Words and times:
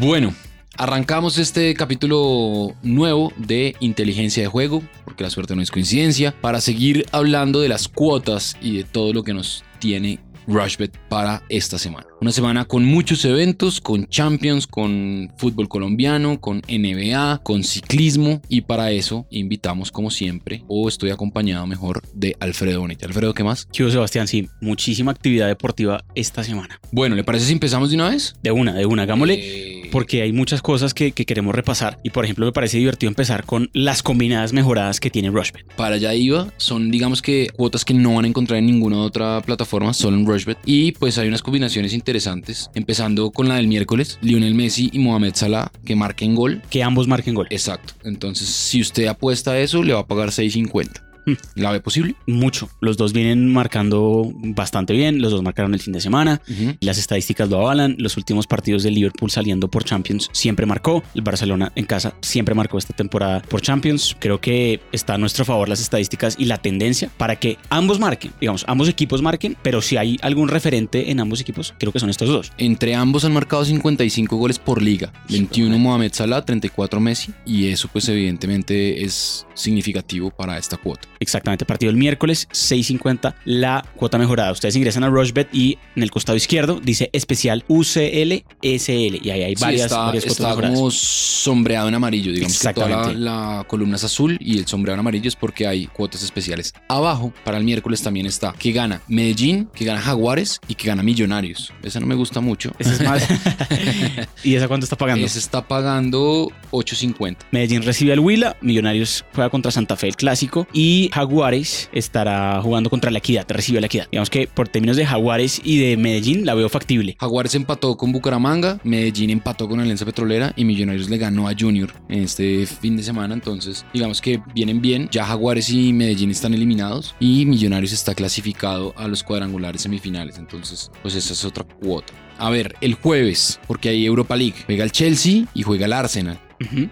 Bueno, 0.00 0.32
arrancamos 0.76 1.38
este 1.38 1.74
capítulo 1.74 2.72
nuevo 2.84 3.32
de 3.36 3.74
inteligencia 3.80 4.44
de 4.44 4.48
juego, 4.48 4.80
porque 5.04 5.24
la 5.24 5.30
suerte 5.30 5.56
no 5.56 5.62
es 5.62 5.72
coincidencia, 5.72 6.36
para 6.40 6.60
seguir 6.60 7.04
hablando 7.10 7.60
de 7.60 7.68
las 7.68 7.88
cuotas 7.88 8.56
y 8.62 8.76
de 8.76 8.84
todo 8.84 9.12
lo 9.12 9.24
que 9.24 9.34
nos 9.34 9.64
tiene 9.80 10.20
Rushbet 10.48 10.96
para 11.08 11.42
esta 11.48 11.78
semana. 11.78 12.06
Una 12.20 12.32
semana 12.32 12.64
con 12.64 12.84
muchos 12.84 13.24
eventos, 13.24 13.80
con 13.80 14.06
Champions, 14.08 14.66
con 14.66 15.30
fútbol 15.36 15.68
colombiano, 15.68 16.40
con 16.40 16.62
NBA, 16.68 17.42
con 17.42 17.62
ciclismo 17.62 18.40
y 18.48 18.62
para 18.62 18.90
eso 18.90 19.26
invitamos 19.30 19.92
como 19.92 20.10
siempre 20.10 20.64
o 20.66 20.88
estoy 20.88 21.10
acompañado 21.10 21.66
mejor 21.66 22.02
de 22.14 22.34
Alfredo 22.40 22.80
Bonete. 22.80 23.04
Alfredo, 23.04 23.34
¿qué 23.34 23.44
más? 23.44 23.68
Chivo 23.70 23.90
Sebastián, 23.90 24.26
sí, 24.26 24.48
muchísima 24.60 25.12
actividad 25.12 25.48
deportiva 25.48 26.02
esta 26.14 26.42
semana. 26.42 26.80
Bueno, 26.92 27.14
¿le 27.14 27.24
parece 27.24 27.46
si 27.46 27.52
empezamos 27.52 27.90
de 27.90 27.96
una 27.96 28.08
vez? 28.08 28.34
De 28.42 28.50
una, 28.50 28.74
de 28.74 28.86
una, 28.86 29.02
hagámosle. 29.02 29.34
Eh, 29.34 29.77
Porque 29.90 30.22
hay 30.22 30.32
muchas 30.32 30.62
cosas 30.62 30.94
que, 30.94 31.12
que 31.12 31.24
queremos 31.24 31.54
repasar 31.54 31.98
y 32.02 32.10
por 32.10 32.24
ejemplo 32.24 32.46
me 32.46 32.52
parece 32.52 32.78
divertido 32.78 33.08
empezar 33.08 33.44
con 33.44 33.70
las 33.72 34.02
combinadas 34.02 34.52
mejoradas 34.52 35.00
que 35.00 35.10
tiene 35.10 35.30
Rushbet. 35.30 35.64
Para 35.76 35.96
allá 35.96 36.14
iba, 36.14 36.48
son 36.56 36.90
digamos 36.90 37.22
que 37.22 37.48
cuotas 37.54 37.84
que 37.84 37.94
no 37.94 38.14
van 38.14 38.24
a 38.24 38.28
encontrar 38.28 38.58
en 38.58 38.66
ninguna 38.66 38.98
otra 38.98 39.40
plataforma, 39.42 39.94
solo 39.94 40.16
en 40.16 40.26
Rushbet. 40.26 40.58
Y 40.64 40.92
pues 40.92 41.18
hay 41.18 41.28
unas 41.28 41.42
combinaciones 41.42 41.92
interesantes, 41.92 42.70
empezando 42.74 43.30
con 43.30 43.48
la 43.48 43.56
del 43.56 43.68
miércoles, 43.68 44.18
Lionel 44.20 44.54
Messi 44.54 44.90
y 44.92 44.98
Mohamed 44.98 45.34
Salah, 45.34 45.70
que 45.84 45.96
marquen 45.96 46.34
gol. 46.34 46.62
Que 46.70 46.82
ambos 46.82 47.08
marquen 47.08 47.34
gol. 47.34 47.46
Exacto. 47.50 47.94
Entonces, 48.04 48.48
si 48.48 48.80
usted 48.80 49.06
apuesta 49.06 49.52
a 49.52 49.58
eso, 49.58 49.82
le 49.82 49.92
va 49.92 50.00
a 50.00 50.06
pagar 50.06 50.30
6.50. 50.30 51.07
¿La 51.54 51.70
ve 51.70 51.80
posible? 51.80 52.14
Mucho. 52.26 52.68
Los 52.80 52.96
dos 52.96 53.12
vienen 53.12 53.52
marcando 53.52 54.30
bastante 54.34 54.92
bien. 54.92 55.20
Los 55.20 55.32
dos 55.32 55.42
marcaron 55.42 55.74
el 55.74 55.80
fin 55.80 55.92
de 55.92 56.00
semana. 56.00 56.40
Las 56.80 56.98
estadísticas 56.98 57.48
lo 57.48 57.58
avalan. 57.58 57.96
Los 57.98 58.16
últimos 58.16 58.46
partidos 58.46 58.82
del 58.82 58.94
Liverpool 58.94 59.30
saliendo 59.30 59.68
por 59.68 59.84
Champions 59.84 60.30
siempre 60.32 60.66
marcó. 60.66 61.02
El 61.14 61.22
Barcelona 61.22 61.72
en 61.74 61.84
casa 61.86 62.14
siempre 62.20 62.54
marcó 62.54 62.78
esta 62.78 62.94
temporada 62.94 63.42
por 63.42 63.60
Champions. 63.60 64.16
Creo 64.18 64.40
que 64.40 64.80
está 64.92 65.14
a 65.14 65.18
nuestro 65.18 65.44
favor 65.44 65.68
las 65.68 65.80
estadísticas 65.80 66.36
y 66.38 66.44
la 66.44 66.58
tendencia 66.58 67.10
para 67.16 67.36
que 67.36 67.58
ambos 67.70 67.98
marquen. 67.98 68.32
Digamos, 68.40 68.64
ambos 68.68 68.88
equipos 68.88 69.22
marquen, 69.22 69.56
pero 69.62 69.82
si 69.82 69.96
hay 69.96 70.18
algún 70.22 70.48
referente 70.48 71.10
en 71.10 71.20
ambos 71.20 71.40
equipos, 71.40 71.74
creo 71.78 71.92
que 71.92 72.00
son 72.00 72.10
estos 72.10 72.28
dos. 72.28 72.52
Entre 72.58 72.94
ambos 72.94 73.24
han 73.24 73.32
marcado 73.32 73.64
55 73.64 74.36
goles 74.36 74.58
por 74.58 74.82
liga. 74.82 75.12
21 75.28 75.78
Mohamed 75.78 76.12
Salah, 76.12 76.44
34 76.44 77.00
Messi. 77.00 77.32
Y 77.44 77.68
eso 77.68 77.88
pues 77.92 78.08
evidentemente 78.08 79.04
es 79.04 79.46
significativo 79.54 80.30
para 80.30 80.58
esta 80.58 80.76
cuota. 80.76 81.08
Exactamente, 81.20 81.64
partido 81.64 81.90
el 81.90 81.96
miércoles, 81.96 82.48
6.50, 82.52 83.34
la 83.44 83.84
cuota 83.96 84.18
mejorada. 84.18 84.52
Ustedes 84.52 84.76
ingresan 84.76 85.04
a 85.04 85.08
Rushbet 85.08 85.48
y 85.52 85.78
en 85.96 86.02
el 86.02 86.10
costado 86.10 86.36
izquierdo 86.36 86.80
dice 86.82 87.10
especial 87.12 87.64
UCL 87.68 88.44
SL. 88.62 89.18
Y 89.22 89.30
ahí 89.30 89.42
hay 89.42 89.56
Sí, 89.56 89.62
varias, 89.64 89.86
está, 89.86 89.98
varias 90.06 90.24
cuotas 90.24 90.38
está 90.38 90.48
mejoradas. 90.48 90.76
como 90.78 90.90
sombreado 90.90 91.88
en 91.88 91.94
amarillo, 91.94 92.32
digamos 92.32 92.58
que 92.58 92.72
toda 92.74 92.88
la, 92.88 92.94
Exactamente. 92.96 93.20
la 93.24 93.64
columna 93.68 93.96
es 93.96 94.04
azul 94.04 94.36
y 94.40 94.58
el 94.58 94.66
sombreado 94.66 94.94
en 94.94 95.00
amarillo 95.00 95.28
es 95.28 95.36
porque 95.36 95.66
hay 95.66 95.86
cuotas 95.86 96.22
especiales. 96.22 96.74
Abajo, 96.88 97.32
para 97.44 97.58
el 97.58 97.64
miércoles 97.64 98.02
también 98.02 98.26
está 98.26 98.52
que 98.52 98.72
gana 98.72 99.02
Medellín, 99.08 99.68
que 99.74 99.84
gana 99.84 100.00
Jaguares 100.00 100.60
y 100.68 100.74
que 100.74 100.86
gana 100.88 101.02
Millonarios. 101.02 101.72
Esa 101.82 102.00
no 102.00 102.06
me 102.06 102.14
gusta 102.14 102.40
mucho. 102.40 102.72
Ese 102.78 102.94
es 102.94 103.02
más. 103.02 103.26
¿Y 104.44 104.54
esa 104.54 104.68
cuánto 104.68 104.84
está 104.84 104.96
pagando? 104.96 105.24
Ese 105.26 105.38
está 105.38 105.66
pagando 105.66 106.50
8.50. 106.70 107.36
Medellín 107.50 107.82
recibe 107.82 108.12
al 108.12 108.20
Huila, 108.20 108.56
Millonarios 108.60 109.24
juega 109.34 109.50
contra 109.50 109.70
Santa 109.70 109.96
Fe 109.96 110.08
el 110.08 110.16
clásico 110.16 110.66
y 110.72 111.10
Jaguares 111.12 111.90
estará 111.92 112.60
jugando 112.62 112.90
contra 112.90 113.10
la 113.10 113.18
Equidad, 113.18 113.46
recibe 113.48 113.78
a 113.78 113.80
la 113.80 113.86
Equidad. 113.86 114.08
Digamos 114.10 114.30
que 114.30 114.46
por 114.46 114.68
términos 114.68 114.96
de 114.96 115.06
Jaguares 115.06 115.60
y 115.64 115.78
de 115.78 115.96
Medellín 115.96 116.46
la 116.46 116.54
veo 116.54 116.68
factible. 116.68 117.16
Jaguares 117.20 117.54
empató 117.54 117.96
con 117.96 118.12
Bucaramanga, 118.12 118.80
Medellín 118.84 119.30
empató 119.30 119.68
con 119.68 119.80
Alianza 119.80 120.04
Petrolera 120.04 120.52
y 120.56 120.64
Millonarios 120.64 121.08
le 121.10 121.18
ganó 121.18 121.48
a 121.48 121.54
Junior 121.58 121.92
en 122.08 122.22
este 122.22 122.66
fin 122.66 122.96
de 122.96 123.02
semana. 123.02 123.34
Entonces, 123.34 123.84
digamos 123.92 124.20
que 124.20 124.40
vienen 124.54 124.80
bien. 124.80 125.08
Ya 125.10 125.24
Jaguares 125.24 125.70
y 125.70 125.92
Medellín 125.92 126.30
están 126.30 126.54
eliminados 126.54 127.14
y 127.20 127.46
Millonarios 127.46 127.92
está 127.92 128.14
clasificado 128.14 128.94
a 128.96 129.08
los 129.08 129.22
cuadrangulares 129.22 129.82
semifinales. 129.82 130.38
Entonces, 130.38 130.90
pues 131.02 131.14
esa 131.14 131.32
es 131.32 131.44
otra 131.44 131.64
cuota. 131.64 132.12
A 132.38 132.50
ver, 132.50 132.76
el 132.80 132.94
jueves, 132.94 133.58
porque 133.66 133.88
hay 133.88 134.06
Europa 134.06 134.36
League, 134.36 134.54
juega 134.66 134.84
el 134.84 134.92
Chelsea 134.92 135.44
y 135.54 135.62
juega 135.62 135.86
el 135.86 135.92
Arsenal. 135.92 136.38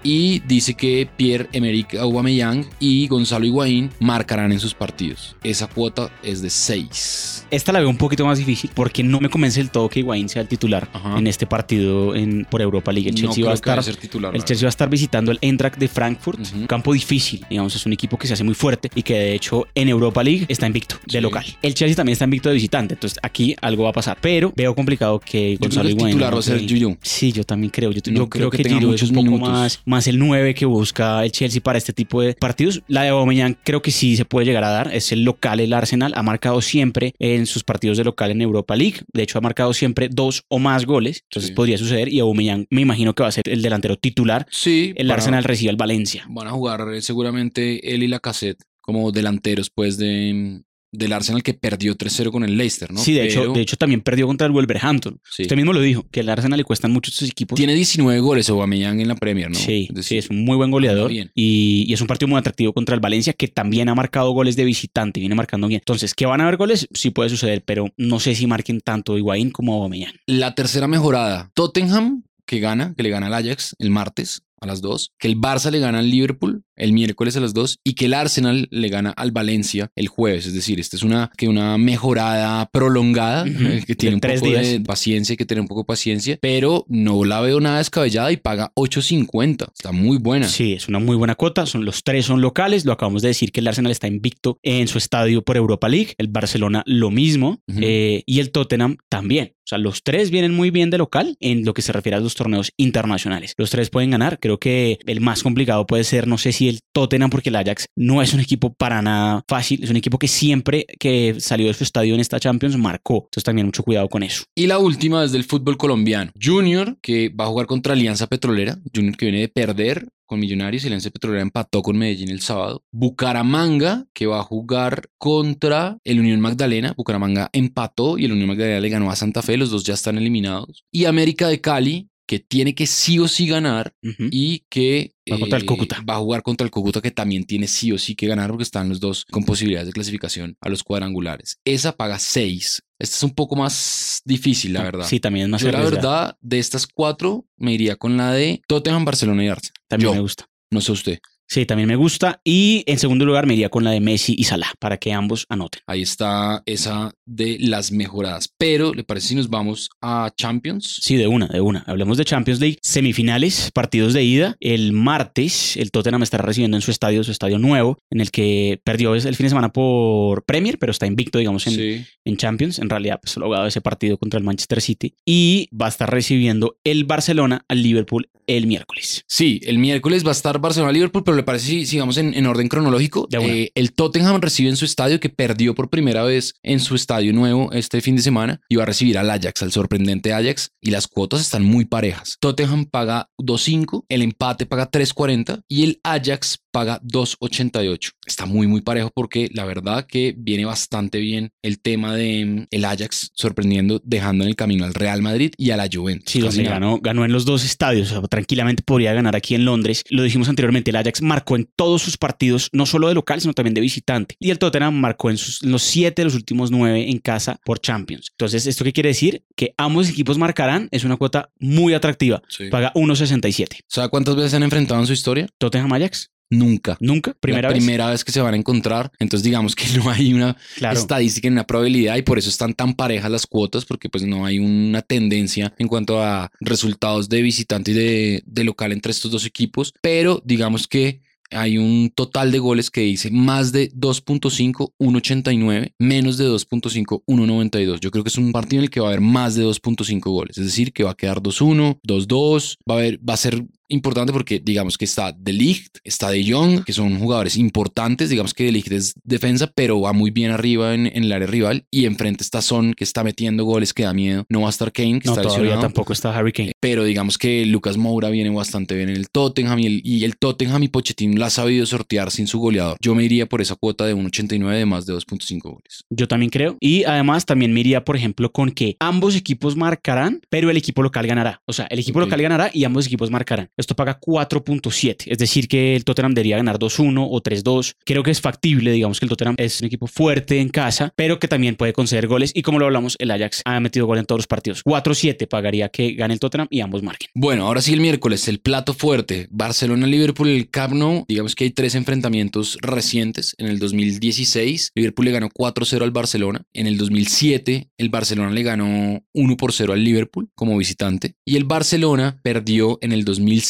Y 0.03 0.41
dice 0.41 0.75
que 0.75 1.09
Pierre-Emerick 1.17 1.95
Aubameyang 1.97 2.67
y 2.81 3.07
Gonzalo 3.09 3.45
Higuaín 3.47 3.91
marcarán 4.01 4.53
en 4.53 4.61
sus 4.61 4.75
partidos. 4.75 5.37
Esa 5.43 5.67
cuota 5.67 6.11
es 6.23 6.43
de 6.43 6.51
6. 6.51 7.47
Esta 7.51 7.73
la 7.73 7.81
veo 7.81 7.89
un 7.89 7.97
poquito 7.97 8.25
más 8.27 8.39
difícil 8.39 8.71
porque 8.75 9.03
no 9.03 9.21
me 9.21 9.29
convence 9.29 9.61
del 9.61 9.71
todo 9.71 9.89
que 9.89 10.01
Higuaín 10.01 10.29
sea 10.29 10.43
el 10.43 10.49
titular 10.49 10.89
Ajá. 10.93 11.19
en 11.19 11.27
este 11.27 11.47
partido 11.47 12.15
en, 12.15 12.45
por 12.51 12.61
Europa 12.63 12.93
League. 12.93 13.09
El 13.09 13.15
No 13.17 13.21
Chelsea, 13.33 13.45
va, 13.45 13.51
a 13.53 13.55
estar, 13.55 13.83
ser 13.83 13.97
titular. 13.97 14.35
el 14.35 14.45
Chelsea 14.45 14.67
va 14.67 14.69
a 14.69 14.71
estar 14.71 14.89
visitando 14.89 15.31
el 15.33 15.39
Eintracht 15.41 15.79
de 15.79 15.89
Frankfurt, 15.89 16.41
un 16.55 16.67
campo 16.67 16.93
difícil. 16.93 17.45
Digamos, 17.49 17.75
es 17.75 17.87
un 17.87 17.93
equipo 17.93 18.17
que 18.19 18.27
se 18.27 18.35
hace 18.35 18.45
muy 18.45 18.55
fuerte 18.55 18.91
y 18.95 19.03
que 19.03 19.15
de 19.15 19.35
hecho 19.35 19.67
en 19.75 19.89
Europa 19.89 20.23
League 20.23 20.47
está 20.49 20.67
invicto 20.67 20.97
de 21.07 21.19
Sí. 21.19 21.21
local. 21.21 21.45
El 21.63 21.75
Chelsea 21.75 21.97
también 21.97 22.13
está 22.13 22.25
invicto 22.25 22.49
de 22.49 22.55
visitante, 22.57 22.95
entonces 22.95 23.19
aquí 23.23 23.57
algo 23.61 23.85
va 23.85 23.91
a 23.91 23.93
pasar. 23.93 24.19
Pero 24.21 24.53
veo 24.57 24.75
complicado 24.75 25.19
que 25.21 25.53
Yo 25.53 25.59
creo 25.59 25.69
Gonzalo 25.69 25.83
que 25.83 25.89
el 25.93 25.97
Higuaín. 25.99 26.15
titular 26.15 26.35
va 26.35 26.39
a 26.39 26.43
ser 26.43 26.59
sí. 26.61 26.69
Giroud. 26.69 26.97
Sí, 27.03 27.33
yo 27.33 27.45
también 27.45 27.71
creo. 27.71 27.91
Yo, 27.93 28.01
No 28.07 28.13
yo 28.21 28.29
creo 28.29 28.29
creo, 28.29 28.51
que 28.51 28.57
que, 28.59 28.63
tenga 28.65 28.77
Giroud 28.79 28.95
es 28.95 29.03
muchos 29.03 29.11
un 29.11 29.15
poco 29.17 29.31
minutos. 29.31 29.56
Más, 29.61 29.83
más 29.85 30.07
el 30.07 30.19
9 30.19 30.55
que 30.55 30.67
busca 30.67 31.25
el 31.25 31.33
Chelsea 31.33 31.61
para 31.61 31.79
este 31.79 31.93
tipo 31.93 32.21
de 32.23 32.35
partidos. 32.35 32.83
La 32.89 33.03
de 33.03 33.09
Aubameyang 33.09 33.57
creo 33.65 33.83
que 33.83 33.91
sí 33.91 34.17
se 34.17 34.25
puede 34.25 34.47
llegar 34.47 34.65
a 34.65 34.71
dar. 34.71 34.95
Es 34.95 35.13
el 35.13 35.25
local, 35.25 35.61
el 35.61 35.73
Arsenal. 35.73 36.13
Ha 36.17 36.23
marcado 36.23 36.61
siempre 36.61 37.15
en 37.19 37.47
sus 37.47 37.65
partidos 37.65 37.99
de 37.99 38.05
local 38.05 38.31
en 38.31 38.43
Europa 38.43 38.77
League. 38.77 39.01
De 39.13 39.23
hecho, 39.23 39.39
ha 39.39 39.41
marcado 39.41 39.73
siempre 39.73 40.09
dos 40.11 40.45
o 40.49 40.59
más 40.59 40.85
goles. 40.87 41.23
Entonces 41.31 41.49
Sí. 41.49 41.55
podría 41.55 41.79
suceder. 41.79 42.09
Y 42.13 42.21
Aubameyang 42.21 42.67
me 42.71 42.81
imagino 42.83 43.15
que 43.15 43.23
va 43.23 43.29
a 43.29 43.33
ser 43.33 43.49
el 43.49 43.63
delantero 43.63 43.97
titular. 43.97 44.47
Sí, 44.51 44.93
El 44.97 45.07
para- 45.09 45.19
Arsenal 45.19 45.45
recibe 45.45 45.71
al 45.71 45.77
Valencia. 45.77 46.25
van 46.29 46.49
a 46.49 46.51
jugar 46.53 46.87
eh, 46.95 47.01
seguramente 47.03 47.95
él 47.95 48.03
y 48.03 48.09
la 48.09 48.21
cassette 48.21 48.63
como 48.81 49.11
delanteros 49.11 49.71
pues 49.75 49.97
de, 49.99 50.63
del 50.93 51.13
Arsenal 51.13 51.43
que 51.43 51.53
perdió 51.55 51.95
3-0 51.97 52.31
con 52.31 52.45
el 52.45 52.57
Leicester, 52.57 52.93
¿no? 52.93 53.01
Sí, 53.01 53.13
de 53.13 53.27
hecho, 53.27 53.53
de 53.53 53.61
hecho 53.61 53.77
también 53.77 54.01
perdió 54.01 54.27
contra 54.27 54.47
el 54.47 54.53
Wolverhampton. 54.53 55.21
sí. 55.31 55.43
Usted 55.43 55.57
mismo 55.57 55.73
lo 55.73 55.81
dijo, 55.81 56.07
que 56.11 56.21
al 56.21 56.29
Arsenal 56.29 56.57
le 56.59 56.65
cuestan 56.65 56.93
mucho 56.93 57.11
estos 57.11 57.29
equipos. 57.29 57.57
tiene 57.57 57.75
19 57.75 58.21
goles 58.21 58.49
Aubameyang 58.49 59.01
en 59.01 59.09
la 59.09 59.15
Premier, 59.17 59.51
¿no? 59.51 59.57
Sí, 59.59 59.89
Es 59.95 60.07
sí, 60.07 60.17
es 60.19 60.31
un 60.31 60.45
muy 60.45 60.57
buen 60.57 60.71
goleador 60.71 61.11
bien. 61.11 61.31
y, 61.35 61.85
y 61.89 61.93
es 61.93 62.01
un 62.01 62.07
partido 62.07 62.29
muy 62.29 62.39
atractivo 62.39 62.73
contra 62.73 62.95
el 62.95 63.01
Valencia 63.01 63.33
que 63.33 63.49
también 63.49 63.89
ha 63.89 63.95
marcado 63.95 64.31
goles 64.31 64.57
de 64.57 64.65
visitante, 64.65 65.21
viene 65.21 65.35
marcando 65.35 65.69
bien. 65.69 65.81
Entonces, 65.81 66.15
¿que 66.15 66.25
van 66.27 66.41
a 66.41 66.45
haber 66.45 66.57
goles? 66.57 66.89
Sí 66.95 67.11
puede 67.11 67.29
suceder, 67.31 67.63
pero 67.65 67.93
no 67.97 68.21
sé 68.21 68.35
si 68.35 68.47
marquen 68.47 68.81
tanto 68.81 69.19
Higuaín 69.19 69.51
como 69.51 69.75
Aubameyang. 69.75 70.15
La 70.27 70.55
tercera 70.55 70.87
mejorada, 70.89 71.51
Tottenham 71.55 72.23
que 72.47 72.61
gana, 72.61 72.95
que 72.97 73.03
le 73.03 73.11
gana 73.11 73.27
al 73.27 73.35
Ajax 73.35 73.75
el 73.81 73.91
martes 73.91 74.43
a 74.61 74.67
las 74.67 74.81
2, 74.81 75.13
que 75.19 75.27
el 75.29 75.37
Barça 75.37 75.71
le 75.71 75.81
gana 75.81 75.99
al 75.99 76.09
Liverpool 76.09 76.63
el 76.77 76.93
miércoles 76.93 77.37
a 77.37 77.41
las 77.41 77.55
2 77.55 77.81
y 77.85 77.95
que 77.95 78.07
el 78.07 78.15
Arsenal 78.15 78.69
le 78.71 78.89
gana 78.89 79.11
al 79.11 79.31
Valencia 79.33 79.91
el 79.97 80.09
jueves, 80.09 80.47
es 80.47 80.55
decir, 80.55 80.79
esta 80.81 80.97
es 80.97 81.03
una 81.03 81.31
que 81.37 81.49
una 81.49 81.77
mejorada 81.79 82.67
prolongada 82.71 83.45
Ujú, 83.45 83.65
eh, 83.67 83.85
que 83.87 83.95
tiene 83.95 84.13
de 84.13 84.15
un 84.17 84.21
tres 84.21 84.41
poco 84.41 84.53
de 84.53 84.61
días. 84.63 84.83
paciencia, 84.87 85.33
hay 85.33 85.37
que 85.37 85.47
tener 85.47 85.61
un 85.63 85.69
poco 85.69 85.83
de 85.83 85.87
paciencia, 85.87 86.39
pero 86.41 86.85
no 86.89 87.25
la 87.25 87.41
veo 87.41 87.61
nada 87.61 87.79
descabellada 87.79 88.31
y 88.33 88.37
paga 88.37 88.73
8.50, 88.77 89.69
está 89.75 89.93
muy 89.93 90.19
buena. 90.19 90.49
Sí, 90.49 90.75
es 90.75 90.89
una 90.89 90.99
muy 90.99 91.17
buena 91.17 91.35
cuota. 91.35 91.67
Son 91.67 91.85
los 91.85 92.03
tres 92.03 92.27
son 92.27 92.41
locales. 92.41 92.85
Lo 92.85 92.93
acabamos 92.93 93.23
de 93.23 93.29
decir 93.29 93.53
que 93.53 93.61
el 93.61 93.69
Arsenal 93.69 93.93
está 93.93 94.07
invicto 94.09 94.59
en 94.63 94.89
su 94.89 94.99
estadio 94.99 95.43
por 95.43 95.57
Europa 95.57 95.89
League. 95.89 96.15
El 96.19 96.29
Barcelona 96.29 96.83
lo 96.87 97.11
mismo 97.11 97.61
Ujú. 97.69 97.81
eh, 97.83 98.23
y 98.27 98.41
el 98.41 98.51
Tottenham 98.51 98.97
también. 99.09 99.53
O 99.59 99.69
sea, 99.69 99.79
los 99.79 100.05
tres 100.05 100.31
vienen 100.31 100.55
muy 100.55 100.71
bien 100.71 100.91
de 100.91 100.99
local 100.99 101.37
en 101.41 101.65
lo 101.65 101.75
que 101.75 101.83
se 101.83 101.93
refiere 101.93 102.17
a 102.17 102.21
los 102.21 102.37
torneos 102.37 102.71
internacionales. 102.77 103.55
Los 103.57 103.71
tres 103.71 103.91
pueden 103.91 104.11
ganar. 104.13 104.39
Creo 104.39 104.59
que 104.59 104.99
el 105.07 105.21
más 105.21 105.43
complicado 105.43 105.87
puede 105.87 106.05
ser, 106.05 106.29
no 106.29 106.39
sé 106.39 106.53
si 106.53 106.66
el 106.69 106.81
Tottenham, 106.93 107.31
porque 107.31 107.51
el 107.51 107.57
Ajax 107.57 107.87
no 107.97 108.23
es 108.23 108.35
un 108.35 108.41
equipo 108.41 108.73
para 108.73 109.03
nada 109.03 109.45
fácil. 109.49 109.83
Es 109.83 109.91
un 109.91 109.97
equipo 109.97 110.19
que 110.19 110.29
siempre 110.29 110.87
que 110.99 111.37
salió 111.39 111.67
de 111.67 111.75
su 111.75 111.85
estadio 111.85 112.15
en 112.15 112.21
esta 112.21 112.41
Champions 112.41 112.77
marcó. 112.77 113.25
Entonces 113.25 113.45
también 113.45 113.67
mucho 113.67 113.83
cuidado 113.83 114.09
con 114.09 114.23
eso. 114.23 114.45
Y 114.55 114.67
la 114.67 114.79
última 114.79 115.25
es 115.25 115.33
del 115.33 115.45
fútbol 115.45 115.77
colombiano. 115.77 116.33
Junior, 116.41 116.97
que 117.01 117.29
va 117.29 117.45
a 117.45 117.49
jugar 117.49 117.67
contra 117.67 117.93
Alianza 117.93 118.27
Petrolera. 118.27 118.79
Junior 118.95 119.17
que 119.17 119.27
viene 119.27 119.41
de 119.41 119.49
perder 119.49 120.09
con 120.27 120.41
Millonarios 120.41 120.83
y 120.83 120.87
Alianza 120.89 121.11
Petrolera 121.11 121.43
empató 121.43 121.83
con 121.83 121.97
Medellín 121.97 122.31
el 122.31 122.41
sábado. 122.41 122.83
Bucaramanga, 122.91 124.07
que 124.13 124.27
va 124.27 124.41
a 124.41 124.43
jugar 124.43 125.09
contra 125.19 125.99
el 126.05 126.21
Unión 126.21 126.41
Magdalena. 126.41 126.95
Bucaramanga 126.97 127.49
empató 127.53 128.19
y 128.19 128.25
el 128.25 128.33
Unión 128.33 128.49
Magdalena 128.49 128.81
le 128.81 128.89
ganó 128.89 129.11
a 129.11 129.17
Santa 129.17 129.43
Fe. 129.43 129.57
Los 129.57 129.71
dos 129.71 129.85
ya 129.85 129.95
están 129.95 130.19
eliminados. 130.19 130.85
Y 130.91 131.05
América 131.05 131.49
de 131.49 131.61
Cali, 131.61 132.09
que 132.27 132.41
tiene 132.41 132.75
que 132.75 132.87
sí 132.87 133.19
o 133.19 133.29
sí 133.29 133.47
ganar 133.47 133.95
y 134.31 134.65
que 134.69 135.13
eh, 135.25 135.33
Va 135.33 135.39
contra 135.39 135.59
el 135.59 135.65
Cúcuta. 135.65 136.03
va 136.09 136.15
a 136.17 136.19
jugar 136.19 136.43
contra 136.43 136.65
el 136.65 136.71
Cúcuta 136.71 137.01
que 137.01 137.11
también 137.11 137.45
tiene 137.45 137.69
sí 137.69 137.93
o 137.93 137.99
sí 137.99 138.15
que 138.17 138.27
ganar 138.27 138.51
porque 138.51 138.65
están 138.65 138.89
los 138.89 139.01
dos 139.01 139.25
con 139.31 139.45
posibilidades 139.45 139.87
de 139.87 139.93
clasificación 139.93 140.57
a 140.61 140.69
los 140.69 140.83
cuadrangulares. 140.83 141.59
Esa 141.65 141.97
paga 141.97 142.19
6. 142.19 142.83
Esta 142.99 143.17
es 143.17 143.23
un 143.23 143.35
poco 143.35 143.57
más 143.57 144.23
difícil, 144.25 144.73
la 144.73 144.83
verdad. 144.83 145.07
Sí, 145.07 145.21
también 145.21 145.47
es 145.47 145.51
más 145.51 145.63
Yo 145.63 145.71
la 145.71 145.81
verdad 145.81 146.37
de 146.41 146.59
estas 146.59 146.87
cuatro 146.87 147.47
me 147.57 147.73
iría 147.75 147.97
con 147.97 148.17
la 148.17 148.33
de 148.33 148.61
Tottenham, 148.67 149.05
Barcelona 149.05 149.45
y 149.45 149.49
Arsenal. 149.49 149.75
También 149.89 150.11
Yo, 150.11 150.15
me 150.15 150.21
gusta. 150.21 150.47
no 150.71 150.81
sé 150.81 150.93
usted. 150.93 151.19
Sí, 151.49 151.65
también 151.65 151.89
me 151.89 151.97
gusta. 151.97 152.41
Y 152.45 152.83
en 152.87 152.99
segundo 152.99 153.25
lugar 153.25 153.47
me 153.47 153.55
iría 153.55 153.69
con 153.69 153.85
la 153.85 153.91
de 153.91 154.01
Messi 154.01 154.35
y 154.37 154.45
Salah 154.45 154.73
para 154.79 154.97
que 154.97 155.13
ambos 155.13 155.47
anoten. 155.49 155.83
Ahí 155.87 156.03
está 156.03 156.63
esa 156.67 157.13
de 157.25 157.57
las 157.61 157.93
mejoradas. 157.93 158.53
Pero, 158.59 158.93
¿le 158.93 159.05
parece 159.05 159.29
si 159.29 159.35
nos 159.35 159.49
vamos 159.49 159.91
a 160.01 160.33
Champions? 160.37 160.99
Sí, 161.01 161.17
de 161.17 161.27
una, 161.27 161.47
de 161.47 161.61
una. 161.61 161.85
Hablemos 161.87 162.19
de 162.19 162.25
Champions 162.25 162.61
League. 162.61 162.79
Semifinales, 162.83 163.71
partidos 163.73 164.13
de 164.13 164.25
ida. 164.25 164.57
El 164.61 164.93
martes, 164.93 165.77
el 165.77 165.91
Tottenham 165.91 166.23
estará 166.23 166.45
recibiendo 166.45 166.77
en 166.77 166.83
su 166.83 166.91
estadio, 166.91 167.23
su 167.23 167.31
estadio 167.31 167.59
nuevo, 167.59 167.99
en 168.11 168.21
el 168.21 168.31
que 168.31 168.81
perdió 168.85 169.15
el 169.15 169.37
fin 169.37 169.45
de 169.45 169.51
semana 169.51 169.73
por 169.73 170.45
Premier, 170.45 170.79
pero 170.79 170.91
está 170.91 171.07
invicto, 171.07 171.39
digamos, 171.39 171.67
en, 171.67 172.07
en 172.25 172.37
Champions. 172.37 172.79
En 172.79 172.91
realidad, 172.91 173.21
pues 173.23 173.33
solo 173.33 173.47
ha 173.47 173.49
jugado 173.49 173.67
ese 173.67 173.81
partido 173.81 174.19
contra 174.19 174.39
el 174.39 174.45
Manchester 174.45 174.81
City. 174.81 175.15
Y 175.25 175.69
va 175.73 175.87
a 175.87 175.91
estar 175.91 176.11
recibiendo 176.11 176.79
el 176.85 177.05
Barcelona 177.05 177.65
al 177.69 177.83
Liverpool 177.83 178.29
el 178.47 178.67
miércoles. 178.67 179.25
Sí, 179.27 179.61
el 179.65 179.79
miércoles 179.79 180.25
va 180.25 180.29
a 180.29 180.33
estar 180.33 180.61
Barcelona-Liverpool, 180.61 181.25
pero 181.25 181.36
le 181.37 181.43
parece 181.43 181.67
si 181.67 181.87
sigamos 181.87 182.17
en, 182.17 182.35
en 182.35 182.47
orden 182.47 182.69
cronológico. 182.69 183.29
Eh, 183.31 183.71
el 183.75 183.93
Tottenham 183.93 184.41
recibe 184.41 184.69
en 184.69 184.77
su 184.77 184.85
estadio, 184.85 185.21
que 185.21 185.29
perdió 185.29 185.75
por 185.75 185.91
primera 185.91 186.23
vez 186.23 186.55
en 186.63 186.81
su 186.81 186.95
estadio 186.95 187.33
nuevo 187.33 187.71
este 187.73 188.01
fin 188.01 188.17
de 188.17 188.23
semana, 188.23 188.61
y 188.69 188.77
va 188.77 188.85
a 188.85 188.87
recibir 188.87 189.19
al 189.19 189.31
Ajax, 189.31 189.63
al 189.63 189.73
sorprendente 189.73 190.33
Ajax, 190.33 190.73
y 190.81 190.91
las 190.91 191.07
cuotas 191.07 191.41
están 191.41 191.65
muy 191.65 191.85
parejas. 191.85 192.37
Tottenham 192.41 192.87
paga 192.87 193.31
2.5, 193.39 194.05
el 194.09 194.23
empate 194.23 194.67
paga 194.67 194.91
3.40 194.91 195.63
y 195.69 195.85
el 195.85 196.01
Ajax 196.03 196.59
paga 196.77 197.01
2.88. 197.05 198.11
Está 198.27 198.45
muy, 198.45 198.67
muy 198.67 198.83
parejo 198.83 199.11
porque 199.15 199.49
la 199.55 199.65
verdad 199.65 200.07
que 200.07 200.35
viene 200.37 200.67
bastante 200.67 201.21
bien 201.21 201.51
el 201.63 201.81
tema 201.81 202.15
de 202.15 202.45
mm, 202.45 202.67
el 202.71 202.85
Ajax 202.85 203.31
sorprendiendo, 203.33 203.99
dejando 204.05 204.45
en 204.45 204.51
el 204.51 204.57
camino 204.57 204.85
al 204.85 204.93
Real 204.93 205.23
Madrid 205.23 205.53
y 205.57 205.71
a 205.71 205.79
la 205.79 205.89
Juventus. 205.91 206.31
Sí, 206.31 206.63
ganó, 206.65 206.99
ganó 207.01 207.25
en 207.25 207.33
los 207.33 207.47
dos 207.47 207.65
estadios. 207.65 208.13
tranquilamente 208.29 208.83
podría 208.83 209.15
ganar 209.15 209.35
aquí 209.35 209.55
en 209.55 209.65
Londres. 209.65 210.05
Lo 210.11 210.23
dijimos 210.23 210.51
anteriormente, 210.51 210.91
el 210.91 210.97
Ajax 210.97 211.23
marcó 211.23 211.57
en 211.57 211.67
todos 211.77 212.03
sus 212.03 212.19
partidos, 212.19 212.69
no 212.75 212.85
solo 212.85 213.09
de 213.09 213.15
local, 213.15 213.41
sino 213.41 213.55
también 213.55 213.73
de 213.73 213.81
visitante. 213.81 214.37
Y 214.39 214.51
el 214.51 214.59
Tottenham 214.59 214.97
marcó 214.97 215.31
en, 215.31 215.39
sus, 215.39 215.63
los 215.63 215.83
siete 215.83 216.21
de 216.21 216.25
los 216.25 216.35
últimos 216.35 216.71
nueve 216.71 217.11
en 217.11 217.21
casa 217.21 217.59
por 217.65 217.81
Champions. 217.81 218.29
Entonces, 218.33 218.67
¿esto 218.67 218.85
qué 218.85 218.93
quiere 218.93 219.09
decir? 219.09 219.45
Que 219.57 219.73
ambos 219.79 220.11
equipos 220.11 220.37
marcarán. 220.37 220.89
Es 220.91 221.05
una 221.05 221.17
cuota 221.17 221.49
muy 221.59 221.95
atractiva. 221.95 222.43
Paga 222.71 222.93
1.67. 222.93 223.79
¿Sabe 223.89 224.11
cuántas 224.11 224.37
veces 224.37 224.51
se 224.51 224.59
han 224.59 224.63
enfrentado 224.63 225.01
en 225.01 225.07
su 225.07 225.15
historia? 225.15 225.49
Tottenham 225.57 225.91
Ajax. 225.95 226.29
Nunca. 226.51 226.97
Nunca. 227.01 227.35
Primera 227.41 227.69
la 227.69 227.75
vez. 227.75 227.85
Primera 227.85 228.11
vez 228.11 228.25
que 228.25 228.33
se 228.33 228.41
van 228.41 228.55
a 228.55 228.57
encontrar. 228.57 229.11
Entonces, 229.19 229.45
digamos 229.45 229.75
que 229.75 229.85
no 229.99 230.11
hay 230.11 230.33
una 230.33 230.57
estadística 230.93 231.49
ni 231.49 231.55
una 231.55 231.67
probabilidad 231.67 232.17
y 232.17 232.23
por 232.23 232.39
eso 232.39 232.49
están 232.49 232.75
tan 232.75 232.95
parejas 232.95 233.31
las 233.31 233.47
cuotas, 233.47 233.85
porque 233.85 234.09
pues 234.09 234.25
no 234.25 234.47
hay 234.47 234.59
una 234.59 235.03
tendencia 235.03 235.75
en 235.79 235.89
cuanto 235.89 236.23
a 236.23 236.51
resultados 236.61 237.29
de 237.29 237.43
visitante 237.43 237.91
y 237.91 237.95
de, 237.95 238.43
de 238.47 238.65
local 238.65 238.93
entre 238.93 239.13
estos 239.13 239.31
dos 239.31 239.45
equipos. 239.47 239.95
Pero 240.01 240.43
digamos 240.45 240.87
que 240.87 241.21
hay 241.51 241.79
un 241.79 242.11
total 242.15 242.51
de 242.51 242.59
goles 242.59 242.91
que 242.91 243.03
dice 243.03 243.31
más 243.31 243.73
de 243.73 243.91
2.5, 243.93 244.93
1.89, 244.99 245.93
menos 245.99 246.39
de 246.39 246.49
2.5, 246.49 247.23
1.92. 247.27 248.01
Yo 248.01 248.11
creo 248.11 248.25
que 248.25 248.29
es 248.29 248.39
un 248.39 248.53
partido 248.53 248.81
en 248.81 248.85
el 248.85 248.91
que 248.91 249.01
va 249.01 249.07
a 249.07 249.11
haber 249.11 249.21
más 249.21 249.55
de 249.55 249.65
2.5 249.65 250.21
goles, 250.31 250.59
es 250.59 250.65
decir, 250.65 250.93
que 250.93 251.05
va 251.05 251.13
a 251.13 251.17
quedar 251.17 251.41
2-1, 251.41 252.01
2-2, 252.07 252.77
va 252.89 252.95
a 252.95 252.99
haber, 252.99 253.29
va 253.29 253.35
a 253.35 253.39
ser 253.39 253.65
importante 253.89 254.33
porque 254.33 254.61
digamos 254.61 254.99
que 254.99 255.05
está 255.05 255.33
De 255.33 255.53
Ligt, 255.53 255.99
está 256.05 256.31
De 256.31 256.45
Jong, 256.51 256.85
que 256.85 256.93
son 256.93 257.19
jugadores 257.19 257.57
importantes, 257.57 258.31
digamos 258.31 258.55
que 258.55 258.65
De 258.65 258.73
Ligt 258.73 258.93
es 258.93 259.15
defensa, 259.25 259.71
pero 259.75 260.01
va 260.01 260.13
muy 260.13 260.31
bien 260.31 260.51
arriba 260.51 260.95
en, 260.95 261.07
el 261.07 261.33
área 261.33 261.47
rival 261.47 261.85
y 261.91 262.07
enfrente 262.07 262.43
está 262.43 262.63
Son, 262.63 262.95
que 262.95 263.05
está 263.05 263.25
metiendo 263.25 263.65
goles 263.65 263.93
que 263.93 264.05
da 264.05 264.13
miedo, 264.13 264.45
no 264.49 264.63
va 264.63 264.67
a 264.69 264.71
estar 264.71 264.93
Kane, 264.93 265.21
que 265.21 265.27
no, 265.27 265.33
está 265.33 265.43
todavía 265.43 265.79
tampoco 265.79 266.13
está 266.13 266.37
Harry 266.37 266.53
Kane. 266.53 266.73
Pero 266.81 267.05
digamos 267.05 267.39
que 267.39 267.67
Lucas 267.67 267.97
Moura 267.97 268.31
viene 268.31 268.51
bastante 268.51 268.95
bien 268.95 269.09
en 269.09 269.17
el 269.17 269.31
Tottenham 269.31 269.79
y 269.79 269.87
el, 269.87 270.01
y 270.05 270.25
el 270.25 270.37
Tottenham 270.37 270.83
y 270.83 270.89
Pochettino 270.89 271.39
la 271.39 271.47
ha 271.47 271.51
sabido 271.51 271.87
sortear 271.87 272.31
sin 272.31 272.47
su 272.47 272.59
goleador. 272.59 272.97
Yo 273.01 273.15
me 273.15 273.25
iría 273.25 273.47
por 273.47 273.61
esa 273.61 273.77
cuota 273.77 274.07
de 274.07 274.15
1.89 274.15 274.77
de 274.77 274.87
más 274.87 275.07
de 275.07 275.15
2.5 275.15 275.61
goles. 275.63 276.05
Yo 276.11 276.29
también 276.29 276.51
creo. 276.51 276.77
Y 276.81 277.05
además 277.05 277.47
también 277.47 277.73
me 277.73 277.81
iría, 277.81 278.05
por 278.05 278.17
ejemplo, 278.17 278.53
con 278.53 278.71
que 278.71 278.97
ambos 279.01 279.37
equipos 279.37 279.77
marcarán, 279.77 280.41
pero 280.49 280.71
el 280.71 280.77
equipo 280.77 281.03
local 281.03 281.27
ganará. 281.27 281.63
O 281.67 281.73
sea, 281.73 281.87
el 281.87 281.99
equipo 281.99 282.21
local 282.21 282.41
ganará 282.41 282.71
y 282.73 282.85
ambos 282.85 283.07
equipos 283.07 283.31
marcarán. 283.31 283.69
Esto 283.77 283.95
paga 283.95 284.19
4.7, 284.19 285.25
es 285.27 285.37
decir, 285.37 285.69
que 285.69 285.97
el 285.97 286.05
Tottenham 286.05 286.33
debería 286.33 286.57
ganar 286.57 286.79
2-1 286.79 287.27
o 287.31 287.43
3-2. 287.43 287.97
Creo 288.07 288.23
que 288.23 288.31
es 288.31 288.41
factible, 288.41 288.91
digamos 288.91 289.21
que 289.21 289.27
el 289.27 289.31
Tottenham 289.31 289.55
es 289.59 289.83
un 289.83 289.87
equipo 289.87 290.07
fuerte 290.07 290.61
en 290.61 290.71
casa, 290.71 291.13
pero 291.15 291.39
que 291.39 291.47
también 291.47 291.77
puede 291.77 291.93
conceder 291.93 292.27
goles. 292.27 292.53
Y 292.55 292.63
como 292.63 292.79
lo 292.79 292.87
hablamos, 292.87 293.17
el 293.19 293.31
Ajax 293.31 293.61
ha 293.67 293.79
metido 293.81 294.07
gol 294.07 294.17
en 294.17 294.25
todos 294.25 294.39
los 294.39 294.47
partidos. 294.47 294.83
4-7 294.83 295.47
pagaría 295.47 295.91
que 295.91 296.13
gane 296.15 296.33
el 296.33 296.41
Tottenham 296.41 296.69
y 296.71 296.81
ambos 296.81 297.03
marquen. 297.03 297.29
Bueno, 297.35 297.67
ahora 297.67 297.83
sí 297.83 297.93
el 297.93 298.01
miércoles, 298.01 298.49
el 298.49 298.61
plato 298.61 298.95
fuerte. 298.95 299.47
Barcelona-Liverpool, 299.51 300.49
el 300.49 300.71
Camp 300.71 300.95
Nou. 300.95 301.27
Digamos 301.29 301.55
que 301.55 301.65
hay 301.65 301.71
tres 301.71 301.95
enfrentamientos 301.97 302.79
recientes. 302.81 303.55
En 303.59 303.67
el 303.67 303.79
2016, 303.79 304.93
Liverpool 304.95 305.27
le 305.27 305.33
ganó 305.33 305.51
4-0 305.51 306.03
al 306.03 306.13
Barcelona. 306.13 306.63
En 306.73 306.87
el 306.87 306.97
2007, 306.97 307.91
el 307.99 308.09
Barcelona 308.09 308.51
le 308.51 308.63
ganó 308.63 309.23
1 309.35 309.57
0 309.69 309.93
al 309.93 310.03
Liverpool 310.03 310.49
como 310.55 310.79
visitante. 310.79 311.35
Y 311.45 311.57
el 311.57 311.65
Barcelona 311.65 312.41
perdió 312.43 312.99
en 313.03 313.13
el 313.13 313.27
2007 313.27 313.66